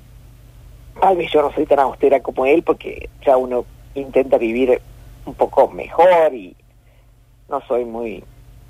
tal 1.01 1.17
vez 1.17 1.31
yo 1.33 1.43
no 1.43 1.53
soy 1.53 1.67
tan 1.67 1.79
austera 1.79 2.21
como 2.21 2.47
él 2.47 2.63
porque 2.63 3.09
ya 3.25 3.37
uno 3.37 3.65
intenta 3.95 4.39
vivir 4.39 4.81
un 5.27 5.35
poco 5.35 5.69
mejor 5.69 6.35
y 6.35 6.57
no 7.51 7.61
soy 7.67 7.85
muy 7.85 8.25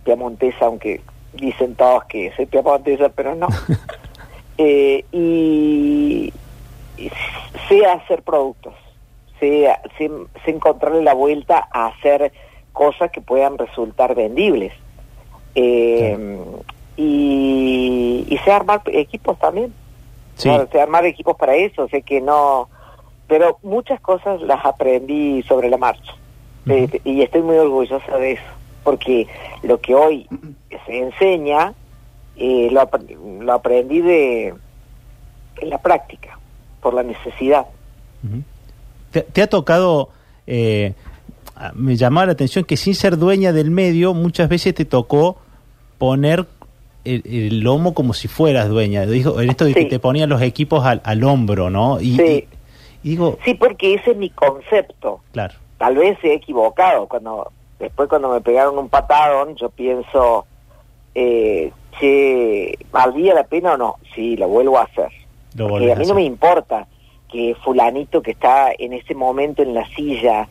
piamontesa, 0.04 0.66
aunque 0.66 1.00
dicen 1.34 1.74
todos 1.74 2.04
que 2.04 2.32
soy 2.34 2.46
piamontesa, 2.46 3.08
pero 3.10 3.34
no. 3.34 3.48
Eh, 4.62 5.06
y, 5.10 6.30
y 6.98 7.10
sé 7.66 7.86
hacer 7.86 8.20
productos, 8.20 8.74
sé, 9.38 9.74
sé, 9.96 10.10
sé 10.44 10.50
encontrarle 10.50 11.02
la 11.02 11.14
vuelta 11.14 11.66
a 11.72 11.86
hacer 11.86 12.30
cosas 12.74 13.10
que 13.10 13.22
puedan 13.22 13.56
resultar 13.56 14.14
vendibles. 14.14 14.74
Eh, 15.54 16.38
y, 16.98 18.26
y 18.28 18.36
sé 18.44 18.52
armar 18.52 18.82
equipos 18.88 19.38
también. 19.38 19.72
Sí. 20.34 20.50
Claro, 20.50 20.68
sé 20.70 20.78
armar 20.78 21.06
equipos 21.06 21.36
para 21.36 21.54
eso, 21.54 21.88
sé 21.88 22.02
que 22.02 22.20
no... 22.20 22.68
Pero 23.28 23.58
muchas 23.62 23.98
cosas 24.00 24.42
las 24.42 24.62
aprendí 24.66 25.42
sobre 25.44 25.70
la 25.70 25.78
marcha. 25.78 26.12
Eh, 26.66 27.00
y 27.04 27.22
estoy 27.22 27.42
muy 27.42 27.56
orgullosa 27.56 28.18
de 28.18 28.32
eso, 28.32 28.42
porque 28.82 29.26
lo 29.62 29.80
que 29.80 29.94
hoy 29.94 30.26
se 30.86 30.98
enseña 30.98 31.74
eh, 32.36 32.68
lo, 32.70 32.80
ap- 32.80 33.02
lo 33.40 33.52
aprendí 33.52 34.00
de 34.00 34.54
en 35.60 35.68
la 35.70 35.78
práctica, 35.78 36.38
por 36.80 36.94
la 36.94 37.02
necesidad. 37.02 37.66
¿Te, 39.10 39.22
te 39.22 39.42
ha 39.42 39.46
tocado, 39.46 40.08
eh, 40.46 40.94
me 41.74 41.96
llamaba 41.96 42.26
la 42.26 42.32
atención 42.32 42.64
que 42.64 42.76
sin 42.76 42.94
ser 42.94 43.18
dueña 43.18 43.52
del 43.52 43.70
medio, 43.70 44.14
muchas 44.14 44.48
veces 44.48 44.74
te 44.74 44.84
tocó 44.84 45.36
poner 45.98 46.46
el, 47.04 47.22
el 47.26 47.60
lomo 47.60 47.92
como 47.92 48.14
si 48.14 48.28
fueras 48.28 48.68
dueña. 48.68 49.04
Dijo, 49.06 49.40
en 49.40 49.50
esto 49.50 49.64
de 49.64 49.74
que 49.74 49.84
te 49.86 49.98
ponían 49.98 50.28
los 50.30 50.40
equipos 50.42 50.84
al, 50.86 51.00
al 51.04 51.22
hombro, 51.24 51.68
¿no? 51.70 52.00
Y, 52.00 52.16
Sí. 52.16 52.22
y- 52.22 52.48
y 53.02 53.10
digo, 53.10 53.38
Sí, 53.44 53.54
porque 53.54 53.94
ese 53.94 54.10
es 54.12 54.16
mi 54.16 54.30
concepto. 54.30 55.20
claro, 55.32 55.54
Tal 55.78 55.96
vez 55.96 56.18
he 56.22 56.34
equivocado. 56.34 57.06
Cuando 57.08 57.50
Después 57.80 58.08
cuando 58.08 58.28
me 58.28 58.40
pegaron 58.40 58.78
un 58.78 58.88
patadón, 58.88 59.56
yo 59.56 59.70
pienso, 59.70 60.46
eh, 61.14 61.72
che, 61.98 62.78
¿valdría 62.92 63.34
la 63.34 63.44
pena 63.44 63.72
o 63.72 63.76
no? 63.76 63.96
Sí, 64.14 64.36
lo 64.36 64.46
vuelvo 64.46 64.78
a 64.78 64.84
hacer. 64.84 65.10
lo 65.56 65.68
Porque 65.68 65.90
a 65.90 65.96
mí 65.96 66.04
a 66.04 66.08
no 66.08 66.14
me 66.14 66.22
importa 66.22 66.86
que 67.28 67.56
fulanito 67.64 68.22
que 68.22 68.32
está 68.32 68.70
en 68.78 68.92
ese 68.92 69.14
momento 69.14 69.62
en 69.62 69.74
la 69.74 69.88
silla 69.88 70.48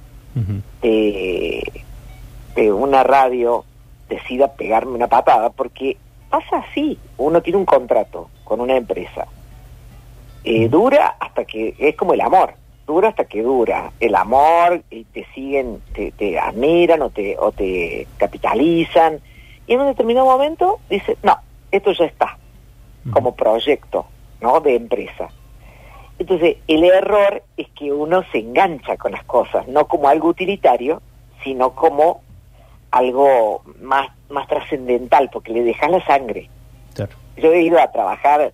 de 2.56 2.72
una 2.74 3.04
radio 3.04 3.64
decida 4.10 4.48
pegarme 4.54 4.94
una 4.94 5.08
patada, 5.08 5.50
porque 5.50 5.98
pasa 6.30 6.58
así, 6.58 6.98
uno 7.18 7.42
tiene 7.42 7.60
un 7.60 7.66
contrato 7.66 8.30
con 8.44 8.60
una 8.60 8.76
empresa, 8.76 9.28
Eh, 10.44 10.70
dura 10.70 11.18
hasta 11.20 11.44
que, 11.44 11.76
es 11.78 11.96
como 11.96 12.14
el 12.14 12.22
amor, 12.22 12.54
dura 12.90 13.10
hasta 13.10 13.26
que 13.26 13.44
dura, 13.44 13.92
el 14.00 14.16
amor, 14.16 14.82
y 14.90 15.04
te 15.04 15.26
siguen, 15.36 15.80
te, 15.94 16.12
te 16.12 16.40
admiran 16.40 17.04
o 17.04 17.12
te, 17.12 17.38
o 17.38 17.52
te 17.52 18.08
capitalizan, 18.18 19.20
y 19.68 19.74
en 19.74 19.82
un 19.82 19.86
determinado 19.86 20.26
momento 20.26 20.80
dice, 20.90 21.16
no, 21.22 21.38
esto 21.72 21.92
ya 21.92 22.06
está, 22.06 22.40
como 23.14 23.36
proyecto, 23.36 24.08
¿no? 24.42 24.60
De 24.60 24.76
empresa. 24.76 25.30
Entonces, 26.18 26.58
el 26.68 26.84
error 26.84 27.44
es 27.56 27.68
que 27.78 27.94
uno 27.94 28.24
se 28.32 28.40
engancha 28.40 28.98
con 28.98 29.12
las 29.12 29.24
cosas, 29.26 29.68
no 29.68 29.88
como 29.88 30.10
algo 30.10 30.30
utilitario, 30.30 31.04
sino 31.44 31.76
como 31.76 32.22
algo 32.90 33.62
más, 33.80 34.10
más 34.30 34.48
trascendental, 34.48 35.30
porque 35.32 35.54
le 35.54 35.62
dejas 35.62 35.92
la 35.92 36.04
sangre. 36.08 36.50
Claro. 36.96 37.12
Yo 37.38 37.54
he 37.54 37.62
ido 37.62 37.80
a 37.80 37.92
trabajar 37.92 38.52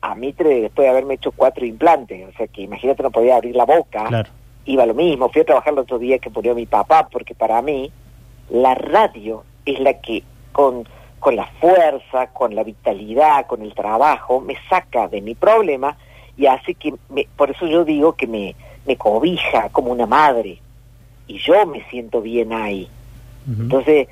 a 0.00 0.14
Mitre 0.14 0.60
después 0.60 0.86
de 0.86 0.90
haberme 0.90 1.14
hecho 1.14 1.32
cuatro 1.32 1.64
implantes, 1.64 2.28
o 2.28 2.36
sea 2.36 2.46
que 2.46 2.62
imagínate 2.62 3.02
no 3.02 3.10
podía 3.10 3.36
abrir 3.36 3.56
la 3.56 3.64
boca, 3.64 4.04
Claro. 4.06 4.30
iba 4.64 4.86
lo 4.86 4.94
mismo, 4.94 5.28
fui 5.30 5.42
a 5.42 5.44
trabajar 5.44 5.72
el 5.72 5.80
otro 5.80 5.98
día 5.98 6.18
que 6.18 6.30
murió 6.30 6.54
mi 6.54 6.66
papá, 6.66 7.08
porque 7.10 7.34
para 7.34 7.60
mí 7.62 7.90
la 8.50 8.74
radio 8.74 9.44
es 9.64 9.80
la 9.80 9.94
que 10.00 10.22
con, 10.52 10.86
con 11.18 11.34
la 11.36 11.46
fuerza, 11.60 12.28
con 12.28 12.54
la 12.54 12.62
vitalidad, 12.62 13.46
con 13.46 13.62
el 13.62 13.74
trabajo, 13.74 14.40
me 14.40 14.54
saca 14.68 15.08
de 15.08 15.20
mi 15.20 15.34
problema 15.34 15.96
y 16.36 16.46
hace 16.46 16.74
que, 16.74 16.94
me, 17.08 17.26
por 17.36 17.50
eso 17.50 17.66
yo 17.66 17.84
digo 17.84 18.12
que 18.14 18.26
me, 18.26 18.54
me 18.86 18.96
cobija 18.96 19.68
como 19.70 19.90
una 19.90 20.06
madre 20.06 20.60
y 21.26 21.38
yo 21.38 21.66
me 21.66 21.82
siento 21.90 22.20
bien 22.20 22.52
ahí. 22.52 22.88
Entonces, 23.48 24.08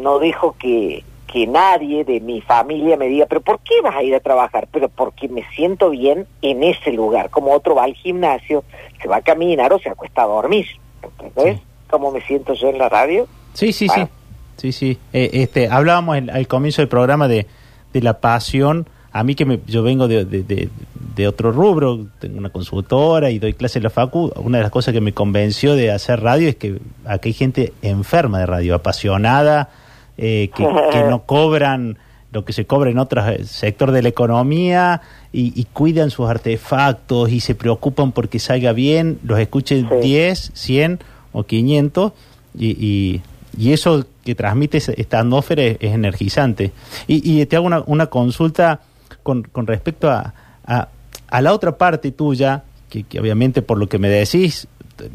no 0.00 0.18
dejo 0.18 0.56
que, 0.58 1.04
que 1.34 1.48
nadie 1.48 2.04
de 2.04 2.20
mi 2.20 2.40
familia 2.42 2.96
me 2.96 3.08
diga, 3.08 3.26
pero 3.26 3.40
¿por 3.40 3.58
qué 3.58 3.80
vas 3.82 3.96
a 3.96 4.04
ir 4.04 4.14
a 4.14 4.20
trabajar? 4.20 4.68
Pero 4.70 4.88
porque 4.88 5.26
me 5.28 5.42
siento 5.56 5.90
bien 5.90 6.28
en 6.42 6.62
ese 6.62 6.92
lugar. 6.92 7.28
Como 7.30 7.52
otro 7.52 7.74
va 7.74 7.82
al 7.84 7.94
gimnasio, 7.94 8.62
se 9.02 9.08
va 9.08 9.16
a 9.16 9.20
caminar 9.22 9.72
o 9.72 9.80
se 9.80 9.88
acuesta 9.88 10.22
a 10.22 10.26
dormir. 10.26 10.64
¿Entendés? 11.02 11.56
Sí. 11.56 11.62
¿Cómo 11.90 12.12
me 12.12 12.20
siento 12.20 12.54
yo 12.54 12.68
en 12.68 12.78
la 12.78 12.88
radio? 12.88 13.26
Sí, 13.52 13.72
sí, 13.72 13.88
Bueno. 13.88 14.06
sí. 14.06 14.10
Sí, 14.56 14.72
sí. 14.72 14.98
Eh, 15.12 15.30
este, 15.32 15.68
hablábamos 15.68 16.16
en- 16.18 16.30
al 16.30 16.46
comienzo 16.46 16.80
del 16.82 16.88
programa 16.88 17.26
de, 17.26 17.48
de 17.92 18.00
la 18.00 18.20
pasión. 18.20 18.86
A 19.10 19.24
mí 19.24 19.34
que 19.34 19.44
me, 19.44 19.58
yo 19.66 19.82
vengo 19.82 20.06
de, 20.06 20.24
de, 20.24 20.44
de- 20.44 20.68
de 21.16 21.28
otro 21.28 21.50
rubro, 21.50 22.06
tengo 22.20 22.38
una 22.38 22.50
consultora 22.50 23.30
y 23.30 23.40
doy 23.40 23.54
clases 23.54 23.76
en 23.78 23.82
la 23.82 23.90
facu. 23.90 24.32
Una 24.36 24.58
de 24.58 24.62
las 24.62 24.70
cosas 24.72 24.94
que 24.94 25.00
me 25.00 25.12
convenció 25.12 25.74
de 25.74 25.90
hacer 25.90 26.20
radio 26.22 26.48
es 26.48 26.54
que 26.56 26.78
aquí 27.04 27.30
hay 27.30 27.32
gente 27.32 27.72
enferma 27.82 28.38
de 28.38 28.46
radio, 28.46 28.74
apasionada, 28.76 29.68
eh, 30.18 30.50
que, 30.54 30.66
que 30.92 31.02
no 31.04 31.22
cobran 31.26 31.98
lo 32.32 32.44
que 32.44 32.52
se 32.52 32.66
cobra 32.66 32.90
en 32.90 32.98
otro 32.98 33.26
eh, 33.28 33.44
sector 33.44 33.92
de 33.92 34.02
la 34.02 34.08
economía 34.08 35.00
y, 35.32 35.52
y 35.58 35.64
cuidan 35.72 36.10
sus 36.10 36.28
artefactos 36.28 37.30
y 37.30 37.38
se 37.40 37.54
preocupan 37.54 38.10
porque 38.10 38.38
salga 38.40 38.72
bien, 38.72 39.20
los 39.22 39.38
escuchen 39.38 39.88
Sí. 39.88 40.08
10, 40.08 40.50
100 40.52 41.00
o 41.32 41.44
500 41.44 42.12
y, 42.58 42.66
y, 42.70 43.22
y 43.56 43.72
eso 43.72 44.04
que 44.24 44.34
transmite 44.34 44.78
esta 44.78 45.20
atmósfera 45.20 45.62
es, 45.62 45.76
es 45.80 45.92
energizante. 45.92 46.72
Y, 47.06 47.40
y 47.40 47.46
te 47.46 47.56
hago 47.56 47.66
una, 47.66 47.82
una 47.86 48.06
consulta 48.06 48.80
con, 49.22 49.44
con 49.44 49.66
respecto 49.68 50.10
a, 50.10 50.34
a, 50.66 50.88
a 51.28 51.40
la 51.40 51.52
otra 51.52 51.78
parte 51.78 52.10
tuya, 52.10 52.64
que, 52.90 53.04
que 53.04 53.20
obviamente 53.20 53.62
por 53.62 53.78
lo 53.78 53.88
que 53.88 53.98
me 53.98 54.08
decís, 54.08 54.66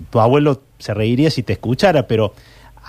tu 0.09 0.19
abuelo 0.19 0.61
se 0.77 0.93
reiría 0.93 1.29
si 1.31 1.43
te 1.43 1.53
escuchara, 1.53 2.07
pero 2.07 2.33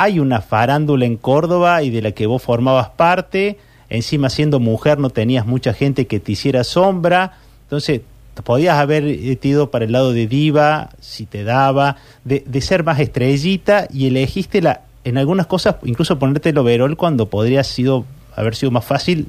hay 0.03 0.19
una 0.19 0.41
farándula 0.41 1.05
en 1.05 1.19
Córdoba 1.19 1.83
y 1.83 1.91
de 1.91 2.01
la 2.01 2.13
que 2.13 2.25
vos 2.25 2.43
formabas 2.43 2.89
parte, 2.89 3.59
encima 3.91 4.31
siendo 4.31 4.59
mujer 4.59 4.99
no 4.99 5.11
tenías 5.11 5.45
mucha 5.45 5.75
gente 5.75 6.07
que 6.07 6.21
te 6.21 6.33
hiciera 6.33 6.65
sombra, 6.65 7.37
entonces 7.65 8.01
podías 8.43 8.79
haber 8.79 9.05
ido 9.05 9.71
para 9.71 9.85
el 9.85 9.93
lado 9.93 10.15
de 10.15 10.27
diva, 10.27 10.89
si 11.01 11.27
te 11.27 11.45
daba, 11.45 11.97
de, 12.25 12.43
de 12.47 12.61
ser 12.63 12.83
más 12.83 12.99
estrellita 12.99 13.89
y 13.93 14.07
elegiste 14.07 14.63
la, 14.63 14.85
en 15.05 15.19
algunas 15.19 15.47
cosas, 15.47 15.77
incluso 15.85 16.19
ponerte 16.19 16.49
el 16.49 16.57
overol 16.57 16.97
cuando 16.97 17.29
podría 17.29 17.63
sido, 17.63 18.07
haber 18.35 18.55
sido 18.55 18.71
más 18.71 18.87
fácil 18.87 19.27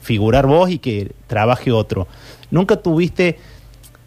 figurar 0.00 0.46
vos 0.46 0.70
y 0.70 0.78
que 0.78 1.12
trabaje 1.26 1.70
otro. 1.70 2.08
¿Nunca 2.50 2.76
tuviste 2.76 3.36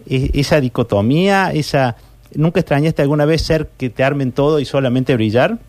e- 0.09 0.31
esa 0.33 0.59
dicotomía, 0.59 1.51
esa... 1.53 1.95
¿Nunca 2.33 2.59
extrañaste 2.59 3.03
alguna 3.03 3.25
vez 3.25 3.43
ser 3.43 3.69
que 3.77 3.91
te 3.91 4.03
armen 4.03 4.31
todo 4.31 4.59
y 4.59 4.65
solamente 4.65 5.13
brillar? 5.13 5.59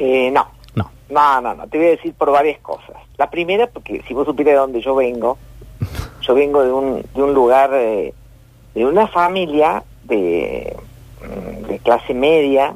Eh, 0.00 0.30
no, 0.30 0.46
No. 0.76 0.90
no, 1.10 1.40
no, 1.40 1.54
no, 1.54 1.66
te 1.66 1.76
voy 1.78 1.88
a 1.88 1.90
decir 1.90 2.14
por 2.14 2.30
varias 2.30 2.60
cosas. 2.60 2.94
La 3.16 3.28
primera, 3.28 3.66
porque 3.66 4.00
si 4.06 4.14
vos 4.14 4.24
supieras 4.26 4.52
de 4.54 4.58
dónde 4.58 4.80
yo 4.80 4.94
vengo, 4.94 5.36
yo 6.22 6.34
vengo 6.34 6.62
de 6.62 6.72
un, 6.72 7.04
de 7.14 7.22
un 7.22 7.34
lugar, 7.34 7.70
eh, 7.74 8.14
de 8.74 8.86
una 8.86 9.08
familia 9.08 9.82
de, 10.04 10.76
mm, 11.22 11.66
de 11.66 11.78
clase 11.80 12.14
media, 12.14 12.74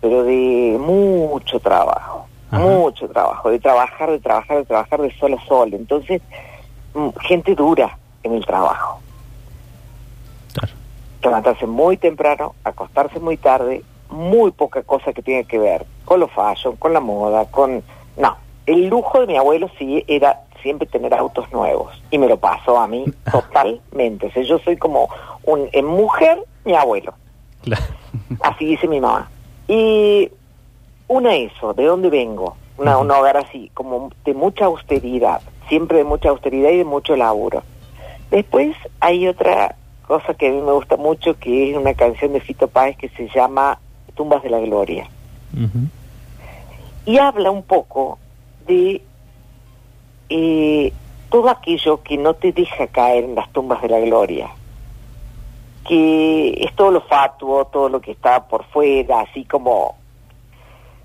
pero 0.00 0.24
de 0.24 0.78
mucho 0.80 1.60
trabajo, 1.60 2.26
Ajá. 2.50 2.62
mucho 2.64 3.06
trabajo, 3.08 3.50
de 3.50 3.58
trabajar, 3.60 4.10
de 4.10 4.18
trabajar, 4.18 4.56
de 4.56 4.64
trabajar 4.64 5.02
de 5.02 5.14
sol 5.18 5.34
a 5.34 5.44
sol. 5.46 5.74
Entonces, 5.74 6.22
mm, 6.94 7.08
gente 7.20 7.54
dura 7.54 7.98
en 8.22 8.32
el 8.34 8.46
trabajo. 8.46 9.00
Claro. 10.54 10.72
levantarse 11.22 11.66
muy 11.66 11.96
temprano, 11.98 12.54
acostarse 12.64 13.20
muy 13.20 13.36
tarde, 13.36 13.82
muy 14.12 14.50
poca 14.52 14.82
cosa 14.82 15.12
que 15.12 15.22
tiene 15.22 15.44
que 15.44 15.58
ver 15.58 15.84
con 16.04 16.20
lo 16.20 16.28
fashion, 16.28 16.76
con 16.76 16.92
la 16.92 17.00
moda, 17.00 17.46
con... 17.46 17.82
No, 18.16 18.36
el 18.66 18.88
lujo 18.88 19.20
de 19.20 19.26
mi 19.26 19.36
abuelo 19.36 19.70
sí 19.78 20.04
era 20.06 20.42
siempre 20.62 20.86
tener 20.86 21.12
autos 21.14 21.50
nuevos 21.52 22.00
y 22.10 22.18
me 22.18 22.28
lo 22.28 22.36
pasó 22.36 22.78
a 22.78 22.86
mí 22.86 23.04
totalmente. 23.32 24.26
O 24.26 24.32
sea, 24.32 24.42
yo 24.42 24.58
soy 24.60 24.76
como 24.76 25.08
un 25.44 25.68
en 25.72 25.86
mujer, 25.86 26.42
mi 26.64 26.74
abuelo. 26.74 27.14
Claro. 27.62 27.82
Así 28.42 28.66
dice 28.66 28.86
mi 28.86 29.00
mamá. 29.00 29.30
Y 29.68 30.30
una 31.08 31.34
eso, 31.34 31.74
¿de 31.74 31.84
dónde 31.84 32.10
vengo? 32.10 32.56
Una, 32.78 32.98
un 32.98 33.10
hogar 33.10 33.36
así, 33.36 33.70
como 33.74 34.10
de 34.24 34.34
mucha 34.34 34.64
austeridad, 34.64 35.40
siempre 35.68 35.98
de 35.98 36.04
mucha 36.04 36.30
austeridad 36.30 36.70
y 36.70 36.78
de 36.78 36.84
mucho 36.84 37.16
laburo. 37.16 37.62
Después 38.30 38.74
hay 39.00 39.28
otra 39.28 39.76
cosa 40.06 40.34
que 40.34 40.48
a 40.48 40.50
mí 40.50 40.60
me 40.60 40.72
gusta 40.72 40.96
mucho, 40.96 41.38
que 41.38 41.70
es 41.70 41.76
una 41.76 41.94
canción 41.94 42.32
de 42.32 42.40
Fito 42.40 42.68
Páez 42.68 42.96
que 42.96 43.08
se 43.10 43.28
llama 43.28 43.78
Tumbas 44.14 44.42
de 44.42 44.50
la 44.50 44.60
Gloria. 44.60 45.08
Y 47.04 47.18
habla 47.18 47.50
un 47.50 47.62
poco 47.62 48.18
de 48.66 49.02
eh, 50.28 50.92
todo 51.30 51.48
aquello 51.50 52.02
que 52.02 52.16
no 52.16 52.34
te 52.34 52.52
deja 52.52 52.86
caer 52.86 53.24
en 53.24 53.34
las 53.34 53.50
tumbas 53.52 53.82
de 53.82 53.88
la 53.88 54.00
gloria. 54.00 54.50
Que 55.86 56.64
es 56.64 56.74
todo 56.76 56.90
lo 56.90 57.00
fatuo, 57.02 57.64
todo 57.66 57.88
lo 57.88 58.00
que 58.00 58.12
está 58.12 58.46
por 58.46 58.64
fuera, 58.66 59.20
así 59.20 59.44
como 59.44 59.96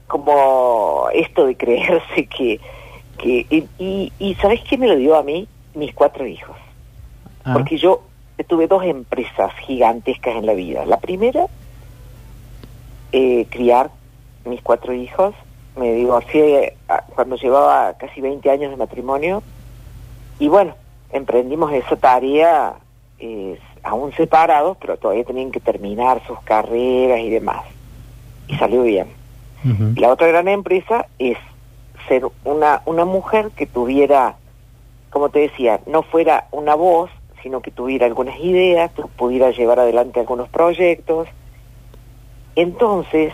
como 0.07 1.07
esto 1.13 1.45
de 1.45 1.57
creerse 1.57 2.27
que... 2.27 2.61
que 3.17 3.45
y, 3.49 3.67
y, 3.77 4.13
y 4.19 4.35
¿sabes 4.35 4.61
qué 4.69 4.77
me 4.77 4.87
lo 4.87 4.95
dio 4.95 5.17
a 5.17 5.23
mí? 5.23 5.47
Mis 5.73 5.93
cuatro 5.93 6.25
hijos. 6.25 6.55
Ah, 7.43 7.51
Porque 7.53 7.77
yo 7.77 8.03
tuve 8.47 8.67
dos 8.67 8.83
empresas 8.83 9.51
gigantescas 9.65 10.35
en 10.35 10.45
la 10.45 10.53
vida. 10.53 10.85
La 10.85 10.97
primera, 10.97 11.47
eh, 13.11 13.47
criar 13.49 13.91
mis 14.45 14.61
cuatro 14.61 14.93
hijos. 14.93 15.33
Me 15.75 15.93
divorcié 15.93 16.75
ah, 16.89 17.03
cuando 17.15 17.35
llevaba 17.35 17.93
casi 17.97 18.21
20 18.21 18.49
años 18.49 18.71
de 18.71 18.77
matrimonio. 18.77 19.43
Y 20.39 20.47
bueno, 20.47 20.75
emprendimos 21.11 21.71
esa 21.73 21.95
tarea 21.95 22.75
eh, 23.19 23.59
aún 23.83 24.11
separados, 24.13 24.77
pero 24.77 24.97
todavía 24.97 25.23
tenían 25.23 25.51
que 25.51 25.59
terminar 25.59 26.21
sus 26.27 26.39
carreras 26.41 27.19
y 27.19 27.29
demás. 27.29 27.63
Y 28.47 28.55
salió 28.55 28.83
bien. 28.83 29.07
la 29.95 30.09
otra 30.11 30.27
gran 30.27 30.47
empresa 30.47 31.07
es 31.19 31.37
ser 32.07 32.25
una, 32.45 32.81
una 32.85 33.05
mujer 33.05 33.49
que 33.55 33.65
tuviera, 33.65 34.35
como 35.09 35.29
te 35.29 35.39
decía, 35.39 35.81
no 35.85 36.03
fuera 36.03 36.47
una 36.51 36.75
voz, 36.75 37.09
sino 37.43 37.61
que 37.61 37.72
tuviera 37.72 38.05
algunas 38.05 38.39
ideas, 38.39 38.91
que 38.91 39.03
pudiera 39.03 39.51
llevar 39.51 39.79
adelante 39.79 40.20
algunos 40.20 40.50
proyectos. 40.50 41.27
Entonces, 42.57 43.33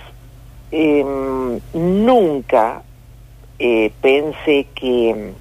em, 0.70 1.62
nunca 1.74 2.84
eh, 3.58 3.90
pensé 4.02 4.68
que 4.76 5.32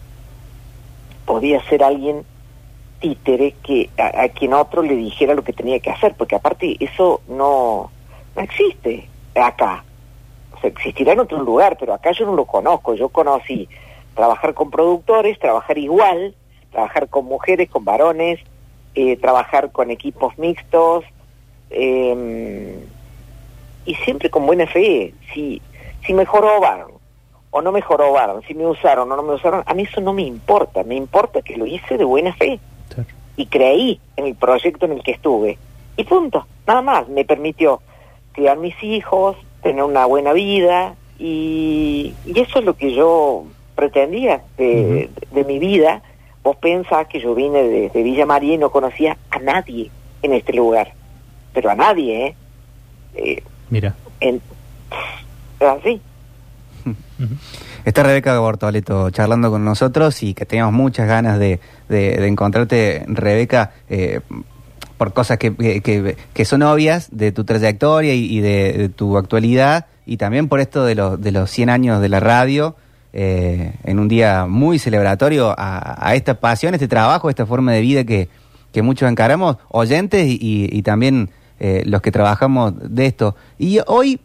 podía 1.27 1.61
ser 1.65 1.83
alguien 1.83 2.25
títere 3.01 3.57
que 3.65 3.91
a, 3.99 4.29
quien 4.29 4.55
otro 4.55 4.83
le 4.83 4.95
dijera 4.95 5.35
lo 5.35 5.43
que 5.43 5.53
tenía 5.53 5.81
que 5.81 5.91
hacer, 5.91 6.15
porque 6.17 6.37
aparte 6.37 6.77
eso 6.79 7.23
no, 7.27 7.91
no 8.37 8.43
existe 8.43 9.09
acá. 9.35 9.83
O 10.57 10.61
sea, 10.61 10.71
existirá 10.71 11.15
en 11.15 11.19
otro 11.19 11.43
lugar, 11.43 11.77
pero 11.77 11.93
acá 11.93 12.13
yo 12.13 12.25
no 12.25 12.37
lo 12.37 12.45
conozco. 12.45 12.95
Yo 12.95 13.09
conocí 13.09 13.69
trabajar 14.15 14.55
con 14.55 14.71
productores, 14.71 15.41
trabajar 15.41 15.77
igual, 15.77 16.37
trabajar 16.71 17.09
con 17.09 17.25
mujeres, 17.25 17.69
con 17.69 17.85
varones, 17.85 18.39
eh, 18.95 19.17
trabajar 19.17 19.73
con 19.73 19.91
equipos 19.91 20.39
mixtos, 20.39 21.05
eh, 21.71 22.79
y 23.87 23.95
siempre 23.97 24.31
con 24.31 24.47
buena 24.47 24.67
fe. 24.67 25.15
Si, 25.33 25.61
si 26.07 26.15
me 26.15 26.25
jorobaron 26.27 26.93
o 27.51 27.61
no 27.63 27.73
me 27.73 27.83
jorobaron, 27.83 28.43
si 28.43 28.55
me 28.55 28.67
usaron 28.67 29.11
o 29.13 29.17
no 29.17 29.23
me 29.23 29.35
usaron, 29.35 29.63
a 29.67 29.75
mí 29.75 29.83
eso 29.83 30.01
no 30.01 30.13
me 30.13 30.23
importa. 30.23 30.83
Me 30.85 30.95
importa 30.97 31.43
que 31.43 31.57
lo 31.57 31.67
hice 31.67 31.99
de 31.99 32.05
buena 32.05 32.33
fe 32.35 32.59
Claro. 32.89 33.09
y 33.37 33.47
creí 33.47 34.01
en 34.17 34.27
el 34.27 34.35
proyecto 34.35 34.87
en 34.87 34.93
el 34.93 35.03
que 35.03 35.13
estuve. 35.13 35.59
Y 35.97 36.05
punto, 36.05 36.47
nada 36.67 36.83
más. 36.83 37.09
Me 37.09 37.25
permitió 37.25 37.81
criar 38.33 38.57
mis 38.57 38.81
hijos, 38.83 39.37
tener 39.63 39.85
una 39.85 40.07
buena 40.07 40.33
vida 40.33 40.95
y, 41.19 42.15
y 42.27 42.41
eso 42.41 42.59
es 42.61 42.65
lo 42.65 42.75
que 42.75 42.95
yo 42.95 43.45
pretendía 43.75 44.43
de, 44.57 45.11
de 45.31 45.45
mi 45.45 45.59
vida. 45.59 46.03
Vos 46.43 46.57
pensás 46.57 47.07
que 47.07 47.21
yo 47.21 47.35
vine 47.35 47.63
de, 47.63 47.89
de 47.91 48.03
Villa 48.03 48.27
María 48.27 48.55
y 48.55 48.59
no 48.59 48.71
conocía 48.71 49.17
a 49.31 49.39
nadie 49.39 49.91
en 50.23 50.33
este 50.33 50.53
lugar, 50.53 50.93
pero 51.53 51.71
a 51.71 51.75
nadie, 51.75 52.27
¿eh? 52.27 52.37
eh 53.15 53.43
Mira. 53.73 53.95
en, 54.21 54.41
así. 55.61 55.99
Está 57.87 58.03
Rebeca 58.03 58.39
Bortoleto 58.39 59.09
charlando 59.11 59.51
con 59.51 59.65
nosotros 59.65 60.23
y 60.23 60.35
que 60.35 60.45
teníamos 60.47 60.75
muchas 60.75 61.09
ganas 61.09 61.39
de, 61.39 61.59
de- 61.89 62.17
de 62.19 62.27
encontrarte, 62.29 63.05
Rebeca, 63.09 63.73
eh, 63.89 64.21
por 64.99 65.13
cosas 65.15 65.39
que, 65.39 65.55
que- 65.57 66.17
que 66.35 66.45
son 66.45 66.63
obvias 66.63 67.09
de 67.13 67.33
tu 67.33 67.45
trayectoria 67.45 68.15
y, 68.15 68.25
y 68.27 68.41
de, 68.41 68.73
de 68.75 68.89
tu 68.91 69.17
actualidad 69.17 69.87
y 70.05 70.19
también 70.19 70.49
por 70.49 70.61
esto 70.61 70.85
de, 70.85 70.95
los 70.95 71.21
de 71.21 71.33
los 71.33 71.51
100 71.51 71.71
años 71.71 72.01
de 72.03 72.09
la 72.11 72.21
radio. 72.21 72.77
eh, 73.15 73.73
en 73.85 73.99
un 73.99 74.09
día 74.09 74.47
muy 74.47 74.79
celebratorio 74.79 75.55
a, 75.57 76.07
a 76.09 76.15
esta 76.15 76.35
pasión, 76.35 76.75
este 76.75 76.89
trabajo, 76.89 77.31
esta 77.31 77.47
forma 77.47 77.73
de 77.73 77.81
vida 77.81 78.05
que, 78.05 78.29
que 78.73 78.83
muchos 78.83 79.11
encaramos, 79.11 79.57
oyentes 79.71 80.27
y, 80.27 80.39
y- 80.41 80.69
y 80.71 80.83
también 80.83 81.31
eh, 81.65 81.83
los 81.87 82.03
que 82.03 82.11
trabajamos 82.11 82.73
de 82.83 83.07
esto. 83.07 83.37
Y 83.57 83.79
hoy 83.87 84.19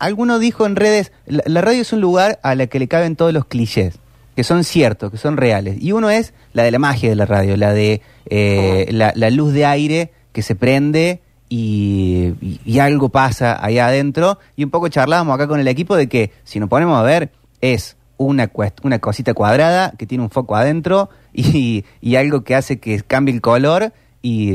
alguno 0.00 0.38
dijo 0.40 0.66
en 0.66 0.74
redes, 0.76 1.12
la, 1.26 1.42
la 1.46 1.60
radio 1.60 1.82
es 1.82 1.92
un 1.92 2.00
lugar 2.00 2.40
a 2.42 2.54
la 2.56 2.66
que 2.66 2.78
le 2.78 2.88
caben 2.88 3.14
todos 3.16 3.32
los 3.32 3.44
clichés, 3.46 3.98
que 4.36 4.42
son 4.44 4.64
ciertos, 4.64 5.10
que 5.12 5.18
son 5.18 5.36
reales. 5.36 5.76
Y 5.80 5.92
uno 5.92 6.10
es 6.10 6.34
la 6.52 6.64
de 6.64 6.70
la 6.72 6.78
magia 6.78 7.08
de 7.10 7.16
la 7.16 7.26
radio, 7.26 7.56
la 7.56 7.72
de 7.72 8.02
eh, 8.26 8.86
la, 8.90 9.12
la 9.14 9.30
luz 9.30 9.52
de 9.52 9.66
aire 9.66 10.10
que 10.32 10.42
se 10.42 10.54
prende 10.54 11.20
y, 11.48 12.34
y- 12.40 12.60
y 12.64 12.78
algo 12.80 13.08
pasa 13.08 13.58
ahí 13.64 13.78
adentro. 13.78 14.38
Y 14.56 14.64
un 14.64 14.70
poco 14.70 14.88
charlábamos 14.88 15.34
acá 15.34 15.46
con 15.48 15.60
el 15.60 15.68
equipo 15.68 15.96
de 15.96 16.08
que, 16.08 16.32
si 16.44 16.58
nos 16.60 16.68
ponemos 16.68 16.98
a 16.98 17.02
ver, 17.02 17.30
es 17.60 17.96
una, 18.16 18.50
una 18.82 18.98
cosita 18.98 19.32
cuadrada 19.32 19.92
que 19.96 20.06
tiene 20.06 20.24
un 20.24 20.30
foco 20.30 20.56
adentro 20.56 21.08
y, 21.32 21.84
y 22.00 22.16
algo 22.16 22.42
que 22.42 22.54
hace 22.56 22.78
que 22.80 23.00
cambie 23.02 23.32
el 23.34 23.40
color 23.40 23.92
y, 24.22 24.50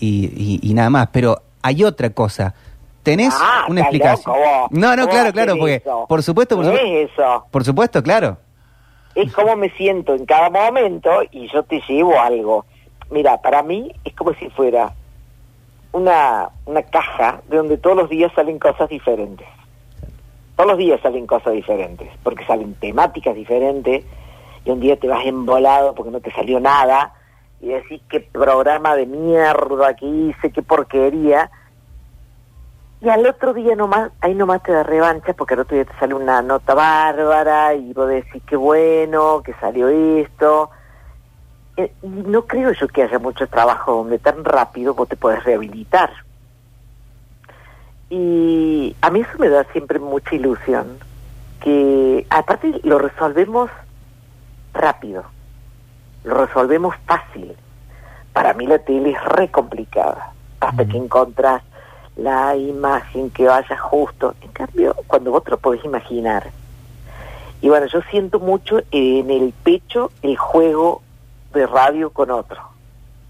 y- 0.00 0.60
y- 0.62 0.74
nada 0.74 0.90
más. 0.90 1.08
Pero 1.12 1.40
hay 1.62 1.84
otra 1.84 2.10
cosa. 2.10 2.54
¿Tenés 3.02 3.34
Ah, 3.38 3.66
una 3.68 3.82
explicación? 3.82 4.34
loco 4.34 4.38
vos. 4.48 4.70
No, 4.70 4.96
no, 4.96 5.02
¿Cómo 5.02 5.12
claro, 5.12 5.32
claro, 5.32 5.56
porque 5.58 5.74
eso? 5.76 6.06
por 6.08 6.22
supuesto, 6.22 6.56
por 6.56 6.64
¿Qué 6.64 6.70
supuesto, 6.70 6.96
es 6.98 7.10
eso? 7.12 7.46
por 7.50 7.64
supuesto, 7.64 8.02
claro. 8.02 8.38
es 9.14 9.32
como 9.32 9.54
me 9.56 9.68
siento 9.70 10.14
en 10.14 10.24
cada 10.26 10.48
momento 10.50 11.10
y 11.30 11.46
yo 11.52 11.62
te 11.64 11.80
llevo 11.88 12.18
algo. 12.18 12.64
Mira, 13.10 13.40
para 13.42 13.62
mí 13.62 13.92
es 14.04 14.14
como 14.14 14.32
si 14.34 14.48
fuera 14.50 14.92
una, 15.92 16.48
una 16.66 16.82
caja 16.82 17.40
de 17.48 17.58
donde 17.58 17.76
todos 17.76 17.96
los 17.96 18.08
días 18.10 18.32
salen 18.34 18.58
cosas 18.58 18.88
diferentes. 18.88 19.46
Todos 20.56 20.70
los 20.70 20.78
días 20.78 21.00
salen 21.02 21.26
cosas 21.26 21.52
diferentes, 21.52 22.08
porque 22.22 22.44
salen 22.46 22.74
temáticas 22.74 23.34
diferentes 23.34 24.04
y 24.64 24.70
un 24.70 24.80
día 24.80 24.96
te 24.98 25.08
vas 25.08 25.24
embolado 25.26 25.94
porque 25.94 26.10
no 26.10 26.20
te 26.20 26.32
salió 26.32 26.58
nada 26.58 27.12
y 27.64 27.68
decís 27.68 28.02
qué 28.10 28.20
programa 28.20 28.94
de 28.94 29.06
mierda 29.06 29.96
que 29.96 30.04
hice, 30.04 30.52
qué 30.52 30.62
porquería. 30.62 31.50
Y 33.00 33.08
al 33.08 33.26
otro 33.26 33.54
día 33.54 33.74
nomás, 33.74 34.12
ahí 34.20 34.34
nomás 34.34 34.62
te 34.62 34.72
da 34.72 34.82
revancha 34.82 35.32
porque 35.32 35.54
al 35.54 35.60
otro 35.60 35.74
día 35.74 35.86
te 35.86 35.98
sale 35.98 36.14
una 36.14 36.42
nota 36.42 36.74
bárbara 36.74 37.74
y 37.74 37.92
vos 37.94 38.08
decís 38.08 38.42
qué 38.46 38.56
bueno, 38.56 39.42
que 39.42 39.54
salió 39.54 39.88
esto. 39.88 40.70
Eh, 41.76 41.92
y 42.02 42.06
no 42.06 42.42
creo 42.46 42.72
yo 42.72 42.86
que 42.88 43.02
haya 43.02 43.18
mucho 43.18 43.46
trabajo 43.46 43.94
donde 43.94 44.18
tan 44.18 44.44
rápido 44.44 44.92
vos 44.92 45.08
te 45.08 45.16
podés 45.16 45.42
rehabilitar. 45.42 46.10
Y 48.10 48.94
a 49.00 49.10
mí 49.10 49.20
eso 49.20 49.38
me 49.38 49.48
da 49.48 49.64
siempre 49.72 49.98
mucha 49.98 50.34
ilusión, 50.34 50.98
porque 51.64 52.26
aparte 52.28 52.80
lo 52.82 52.98
resolvemos 52.98 53.70
rápido, 54.74 55.24
lo 56.24 56.46
resolvemos 56.46 56.94
fácil. 57.06 57.54
Para 58.32 58.52
mí 58.54 58.66
la 58.66 58.78
tele 58.78 59.10
es 59.10 59.24
re 59.24 59.50
complicada, 59.50 60.32
hasta 60.60 60.84
que 60.86 60.96
encontrás 60.96 61.62
la 62.16 62.56
imagen 62.56 63.30
que 63.30 63.46
vaya 63.46 63.78
justo. 63.78 64.34
En 64.40 64.50
cambio, 64.50 64.96
cuando 65.06 65.30
vos 65.30 65.44
te 65.44 65.50
lo 65.50 65.58
podés 65.58 65.84
imaginar. 65.84 66.50
Y 67.60 67.68
bueno, 67.68 67.86
yo 67.86 68.00
siento 68.10 68.40
mucho 68.40 68.80
en 68.90 69.30
el 69.30 69.52
pecho 69.62 70.10
el 70.22 70.36
juego 70.36 71.02
de 71.52 71.66
radio 71.66 72.10
con 72.10 72.30
otro. 72.30 72.60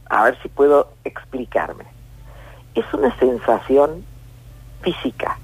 A 0.09 0.24
ver 0.24 0.38
si 0.42 0.48
puedo 0.48 0.88
explicarme. 1.04 1.85
Es 2.74 2.85
una 2.92 3.16
sensación 3.18 4.04
física 4.80 5.38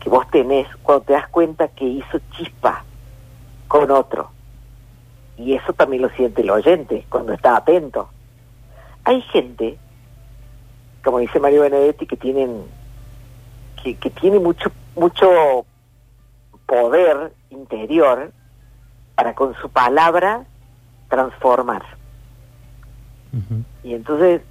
que 0.00 0.08
vos 0.08 0.28
tenés 0.30 0.66
cuando 0.82 1.04
te 1.04 1.12
das 1.12 1.28
cuenta 1.28 1.68
que 1.68 1.84
hizo 1.84 2.18
chispa 2.32 2.84
con 3.68 3.90
otro. 3.90 4.30
Y 5.40 5.54
eso 5.54 5.72
también 5.72 6.02
lo 6.02 6.10
siente 6.10 6.42
el 6.42 6.50
oyente 6.50 7.06
cuando 7.08 7.32
está 7.32 7.56
atento. 7.56 8.10
Hay 9.04 9.22
gente, 9.22 9.78
como 11.02 11.18
dice 11.18 11.40
Mario 11.40 11.62
Benedetti, 11.62 12.06
que 12.06 12.16
tienen 12.16 12.64
que, 13.82 13.96
que 13.96 14.10
tiene 14.10 14.38
mucho 14.38 14.70
mucho 14.94 15.64
poder 16.66 17.32
interior 17.48 18.32
para 19.14 19.34
con 19.34 19.54
su 19.56 19.70
palabra 19.70 20.44
transformar. 21.08 21.82
Y 23.82 23.94
entonces 23.94 24.42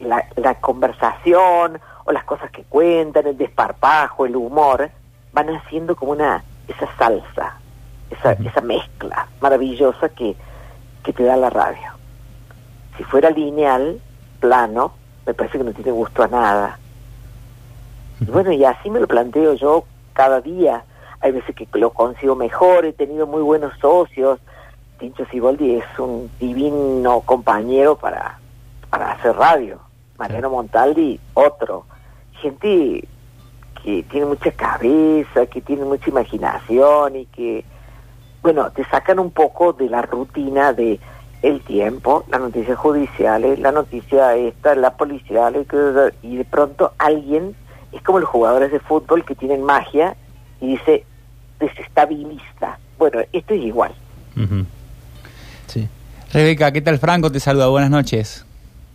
la, 0.00 0.26
la 0.36 0.60
conversación 0.60 1.80
o 2.04 2.12
las 2.12 2.24
cosas 2.24 2.50
que 2.50 2.62
cuentan, 2.62 3.26
el 3.26 3.36
desparpajo, 3.36 4.24
el 4.24 4.36
humor, 4.36 4.90
van 5.32 5.50
haciendo 5.50 5.94
como 5.94 6.12
una 6.12 6.42
esa 6.68 6.88
salsa, 6.96 7.57
esa, 8.18 8.32
esa 8.32 8.60
mezcla 8.60 9.28
maravillosa 9.40 10.08
que, 10.10 10.36
que 11.02 11.12
te 11.12 11.24
da 11.24 11.36
la 11.36 11.50
radio. 11.50 11.88
Si 12.96 13.04
fuera 13.04 13.30
lineal, 13.30 14.00
plano, 14.40 14.92
me 15.26 15.34
parece 15.34 15.58
que 15.58 15.64
no 15.64 15.72
tiene 15.72 15.90
gusto 15.92 16.22
a 16.22 16.28
nada. 16.28 16.78
Y 18.20 18.24
bueno, 18.24 18.52
y 18.52 18.64
así 18.64 18.90
me 18.90 19.00
lo 19.00 19.06
planteo 19.06 19.54
yo 19.54 19.84
cada 20.12 20.40
día. 20.40 20.84
Hay 21.20 21.32
veces 21.32 21.54
que 21.54 21.68
lo 21.78 21.90
consigo 21.90 22.34
mejor, 22.34 22.84
he 22.84 22.92
tenido 22.92 23.26
muy 23.26 23.42
buenos 23.42 23.72
socios. 23.80 24.40
Tincho 24.98 25.24
Siboldi 25.26 25.76
es 25.76 25.98
un 25.98 26.30
divino 26.40 27.20
compañero 27.20 27.96
para, 27.96 28.38
para 28.90 29.12
hacer 29.12 29.36
radio. 29.36 29.78
Mariano 30.18 30.50
Montaldi, 30.50 31.20
otro. 31.34 31.84
Gente 32.40 33.06
que 33.82 34.02
tiene 34.10 34.26
mucha 34.26 34.50
cabeza, 34.50 35.46
que 35.46 35.60
tiene 35.60 35.84
mucha 35.84 36.10
imaginación 36.10 37.14
y 37.16 37.26
que, 37.26 37.64
bueno, 38.42 38.70
te 38.70 38.84
sacan 38.84 39.18
un 39.18 39.30
poco 39.30 39.72
de 39.72 39.88
la 39.88 40.02
rutina 40.02 40.72
de 40.72 41.00
el 41.42 41.60
tiempo, 41.60 42.24
las 42.28 42.40
noticias 42.40 42.76
judiciales, 42.76 43.58
la 43.60 43.70
noticia 43.70 44.34
esta, 44.34 44.74
la 44.74 44.96
policial, 44.96 45.66
y 46.22 46.36
de 46.36 46.44
pronto 46.44 46.92
alguien 46.98 47.54
es 47.92 48.02
como 48.02 48.18
los 48.18 48.28
jugadores 48.28 48.72
de 48.72 48.80
fútbol 48.80 49.24
que 49.24 49.34
tienen 49.34 49.62
magia 49.62 50.16
y 50.60 50.72
dice 50.72 51.04
desestabilista. 51.60 52.78
Bueno, 52.98 53.20
esto 53.32 53.54
es 53.54 53.62
igual. 53.62 53.92
Sí. 55.66 55.88
Rebeca, 56.32 56.72
¿qué 56.72 56.82
tal 56.82 56.98
Franco? 56.98 57.30
Te 57.30 57.40
saluda, 57.40 57.68
buenas 57.68 57.90
noches. 57.90 58.44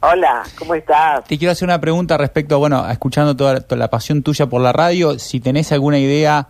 Hola, 0.02 0.44
¿cómo 0.60 0.76
estás? 0.76 1.24
Te 1.24 1.38
quiero 1.38 1.54
hacer 1.54 1.66
una 1.66 1.80
pregunta 1.80 2.18
respecto, 2.18 2.60
bueno, 2.60 2.90
escuchando 2.90 3.38
toda, 3.38 3.62
toda 3.62 3.80
la 3.80 3.90
pasión 3.90 4.22
tuya 4.22 4.48
por 4.48 4.62
la 4.62 4.74
radio, 4.74 5.18
si 5.18 5.40
tenés 5.40 5.72
alguna 5.72 5.98
idea, 5.98 6.50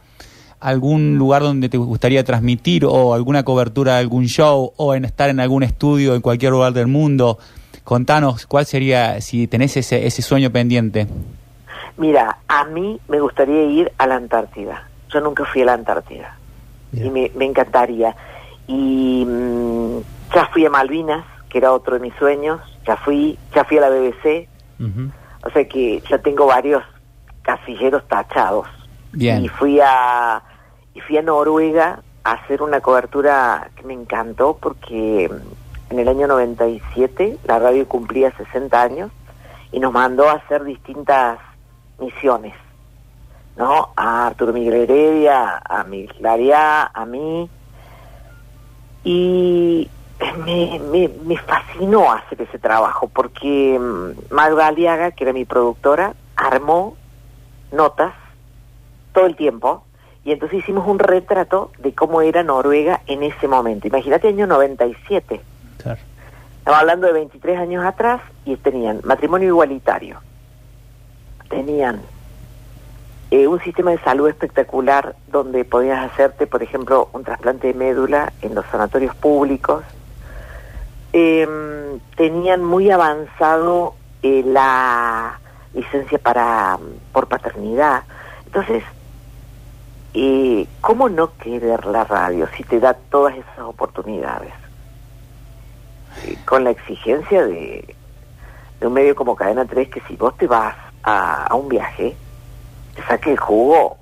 algún 0.63 1.17
lugar 1.17 1.41
donde 1.41 1.69
te 1.69 1.78
gustaría 1.78 2.23
transmitir 2.23 2.86
o 2.86 3.13
alguna 3.13 3.43
cobertura 3.43 3.93
de 3.93 3.99
algún 3.99 4.26
show 4.26 4.73
o 4.78 4.95
en 4.95 5.06
estar 5.06 5.30
en 5.30 5.39
algún 5.39 5.63
estudio 5.63 6.15
en 6.15 6.21
cualquier 6.21 6.54
lugar 6.54 6.73
del 6.73 6.88
mundo, 6.88 7.38
contanos 7.84 8.47
cuál 8.47 8.65
sería, 8.65 9.19
si 9.21 9.47
tenés 9.47 9.76
ese, 9.76 10.08
ese 10.08 10.21
sueño 10.21 10.52
pendiente. 10.52 11.08
Mira, 11.97 12.38
a 12.47 12.63
mí 12.65 12.99
me 13.08 13.19
gustaría 13.19 13.63
ir 13.63 13.91
a 13.97 14.08
la 14.08 14.15
Antártida. 14.15 14.88
Yo 15.10 15.19
nunca 15.19 15.45
fui 15.45 15.62
a 15.62 15.65
la 15.65 15.73
Antártida. 15.73 16.38
Y 16.93 17.10
me, 17.10 17.32
me 17.36 17.45
encantaría. 17.45 18.15
Y 18.67 19.26
mm, 19.28 19.97
ya 20.34 20.45
fui 20.52 20.65
a 20.65 20.69
Malvinas, 20.69 21.26
que 21.49 21.58
era 21.58 21.73
otro 21.73 21.95
de 21.95 21.99
mis 21.99 22.13
sueños. 22.15 22.62
Ya 22.88 22.95
fui, 22.97 23.38
ya 23.54 23.63
fui 23.65 23.78
a 23.78 23.82
la 23.82 23.89
BBC. 23.89 24.47
O 25.45 25.49
sea 25.49 25.67
que 25.67 26.02
ya 26.10 26.17
tengo 26.19 26.45
varios 26.47 26.84
casilleros 27.41 28.08
tachados. 28.08 28.67
Bien. 29.12 29.43
Y 29.43 29.49
fui 29.49 29.80
a 29.80 30.41
y 30.93 31.01
fui 31.01 31.17
a 31.17 31.21
Noruega 31.21 32.01
a 32.23 32.32
hacer 32.34 32.62
una 32.62 32.82
cobertura 32.82 33.69
que 33.75 33.84
me 33.84 33.93
encantó 33.93 34.58
porque 34.60 35.29
en 35.89 35.99
el 35.99 36.08
año 36.08 36.27
97 36.27 37.38
la 37.45 37.60
radio 37.60 37.88
cumplía 37.88 38.32
60 38.32 38.82
años 38.82 39.12
y 39.71 39.79
nos 39.79 39.91
mandó 39.91 40.29
a 40.29 40.34
hacer 40.34 40.63
distintas 40.63 41.39
misiones, 41.99 42.53
¿no? 43.58 43.89
A 43.95 44.27
Arturo 44.27 44.53
Miguel 44.53 44.84
Heredia, 44.84 45.62
a 45.63 45.84
Miguel 45.84 46.13
Claria, 46.15 46.86
a 46.93 47.06
mí. 47.06 47.49
Y 49.03 49.89
me, 50.45 50.79
me, 50.79 51.10
me, 51.25 51.38
fascinó 51.38 52.12
hacer 52.12 52.41
ese 52.41 52.60
trabajo 52.60 53.08
porque 53.08 53.77
mm, 53.79 54.34
Magda 54.34 54.67
Aliaga, 54.67 55.12
que 55.12 55.23
era 55.23 55.34
mi 55.34 55.45
productora, 55.45 56.13
armó 56.36 56.95
notas 57.71 58.13
todo 59.12 59.25
el 59.25 59.36
tiempo 59.36 59.84
y 60.26 60.32
entonces 60.32 60.60
hicimos 60.60 60.88
un 60.88 61.00
retrato 61.00 61.72
de 61.80 61.94
cómo 61.94 62.22
era 62.22 62.44
Noruega 62.44 63.02
en 63.08 63.24
ese 63.24 63.48
momento. 63.48 63.88
Imagínate 63.88 64.30
año 64.30 64.48
97. 64.48 65.42
Claro. 65.82 66.00
Estamos 66.60 66.80
hablando 66.80 67.08
de 67.08 67.14
23 67.14 67.60
años 67.60 67.86
atrás 67.86 68.22
y 68.46 68.56
tenían 68.56 69.02
matrimonio 69.04 69.50
igualitario, 69.50 70.22
tenían 71.50 72.02
eh, 73.32 73.48
un 73.48 73.60
sistema 73.62 73.92
de 73.92 73.98
salud 74.00 74.30
espectacular 74.30 75.16
donde 75.28 75.66
podías 75.66 76.10
hacerte, 76.10 76.48
por 76.48 76.64
ejemplo, 76.64 77.10
un 77.12 77.24
trasplante 77.26 77.68
de 77.68 77.74
médula 77.74 78.32
en 78.42 78.56
los 78.56 78.66
sanatorios 78.68 79.14
públicos. 79.16 79.84
Eh, 81.12 81.48
tenían 82.16 82.64
muy 82.64 82.92
avanzado 82.92 83.96
eh, 84.22 84.44
la 84.46 85.40
licencia 85.74 86.18
para 86.18 86.78
por 87.12 87.28
paternidad. 87.28 88.04
Entonces, 88.46 88.84
eh, 90.13 90.67
¿cómo 90.82 91.10
no 91.10 91.36
querer 91.38 91.86
la 91.86 92.04
radio 92.04 92.47
si 92.56 92.63
te 92.63 92.80
da 92.80 92.93
todas 92.93 93.36
esas 93.36 93.60
oportunidades? 93.60 94.54
Eh, 96.26 96.38
con 96.45 96.63
la 96.63 96.69
exigencia 96.69 97.45
de, 97.45 97.95
de 98.80 98.88
un 98.88 98.93
medio 98.93 99.15
como 99.15 99.36
Cadena 99.36 99.65
3 99.65 99.89
que 99.89 100.02
si 100.02 100.15
vos 100.15 100.38
te 100.38 100.47
vas 100.47 100.76
a, 101.02 101.45
a 101.45 101.56
un 101.56 101.67
viaje, 101.67 102.15
te 102.95 103.02
saque 103.04 103.32
el 103.32 103.39
jugo 103.39 103.97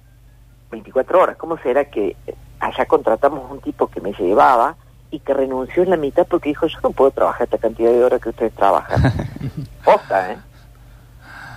24 0.71 1.21
horas. 1.21 1.38
¿Cómo 1.38 1.58
será 1.58 1.86
que 1.86 2.15
allá 2.60 2.86
contratamos 2.86 3.50
un 3.50 3.62
tipo 3.62 3.88
que 3.88 4.02
me 4.02 4.13
llevaba 4.13 4.76
y 5.10 5.19
que 5.19 5.34
renunció 5.34 5.84
en 5.84 5.89
la 5.89 5.97
mitad 5.97 6.26
porque 6.28 6.50
dijo, 6.50 6.67
yo 6.67 6.80
no 6.84 6.91
puedo 6.91 7.12
trabajar 7.12 7.43
esta 7.43 7.58
cantidad 7.58 7.91
de 7.91 8.04
horas 8.04 8.21
que 8.21 8.30
ustedes 8.30 8.54
trabajan? 8.54 9.02
Posta, 9.86 10.34
¿eh? 10.34 10.38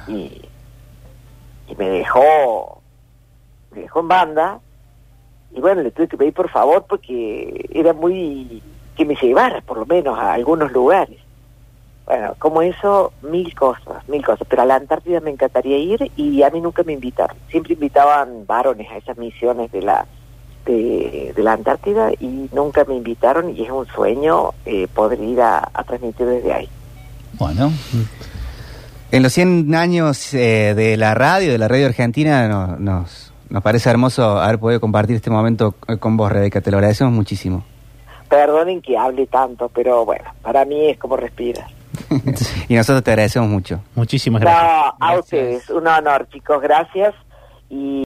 Y, 0.06 0.48
y 1.68 1.74
me 1.76 1.88
dejó, 1.88 2.82
me 3.74 3.82
dejó 3.82 4.00
en 4.00 4.08
banda 4.08 4.60
y 5.52 5.60
bueno, 5.60 5.82
le 5.82 5.90
tuve 5.90 6.08
que 6.08 6.16
pedir 6.16 6.34
por 6.34 6.50
favor 6.50 6.84
porque 6.88 7.68
era 7.72 7.92
muy 7.92 8.62
que 8.96 9.04
me 9.04 9.14
llevara 9.14 9.60
por 9.60 9.78
lo 9.78 9.87
menos 9.87 10.18
a 10.18 10.32
algunos 10.32 10.72
lugares. 10.72 11.18
Bueno, 12.06 12.34
como 12.38 12.60
eso, 12.60 13.12
mil 13.22 13.54
cosas, 13.54 14.06
mil 14.08 14.24
cosas. 14.24 14.46
Pero 14.48 14.62
a 14.62 14.66
la 14.66 14.76
Antártida 14.76 15.20
me 15.20 15.30
encantaría 15.30 15.78
ir 15.78 16.12
y 16.16 16.42
a 16.42 16.50
mí 16.50 16.60
nunca 16.60 16.82
me 16.82 16.92
invitaron. 16.92 17.37
Siempre 17.50 17.74
invitaban 17.74 18.46
varones 18.46 18.90
a 18.90 18.98
esas 18.98 19.16
misiones 19.16 19.72
de 19.72 19.82
la 19.82 20.06
de, 20.66 21.32
de 21.34 21.42
la 21.42 21.52
Antártida 21.52 22.12
y 22.18 22.48
nunca 22.52 22.84
me 22.84 22.94
invitaron 22.94 23.56
y 23.56 23.62
es 23.62 23.70
un 23.70 23.87
sueño 23.87 24.50
eh, 24.66 24.87
poder 24.92 25.20
ir 25.20 25.40
a, 25.40 25.70
a, 25.72 25.84
transmitir 25.84 26.26
desde 26.26 26.52
ahí. 26.52 26.68
Bueno. 27.34 27.72
En 29.10 29.22
los 29.22 29.32
100 29.32 29.74
años 29.74 30.34
eh, 30.34 30.74
de 30.74 30.96
la 30.96 31.14
radio, 31.14 31.52
de 31.52 31.58
la 31.58 31.68
radio 31.68 31.87
argentina, 31.87 32.48
no, 32.48 32.76
nos, 32.78 33.23
nos 33.54 33.62
parece 33.62 33.88
hermoso 33.88 34.40
haber 34.40 34.58
podido 34.58 34.80
compartir 34.80 35.14
este 35.14 35.30
momento 35.30 35.76
con 36.00 36.16
vos, 36.16 36.32
Rebeca. 36.32 36.60
Te 36.60 36.72
lo 36.72 36.78
agradecemos 36.78 37.12
muchísimo. 37.12 37.62
Perdonen 38.28 38.82
que 38.82 38.98
hable 38.98 39.28
tanto, 39.28 39.68
pero 39.68 40.04
bueno, 40.04 40.24
para 40.42 40.64
mí 40.64 40.90
es 40.90 40.98
como 40.98 41.16
respirar. 41.16 41.68
y 42.68 42.74
nosotros 42.74 43.04
te 43.04 43.12
agradecemos 43.12 43.48
mucho. 43.48 43.78
Muchísimas 43.94 44.40
gracias. 44.42 44.64
No, 44.64 44.68
a 44.68 44.96
gracias. 44.98 45.20
ustedes, 45.20 45.70
un 45.70 45.86
honor, 45.86 46.26
chicos, 46.32 46.60
gracias. 46.60 47.14
Y 47.70 48.02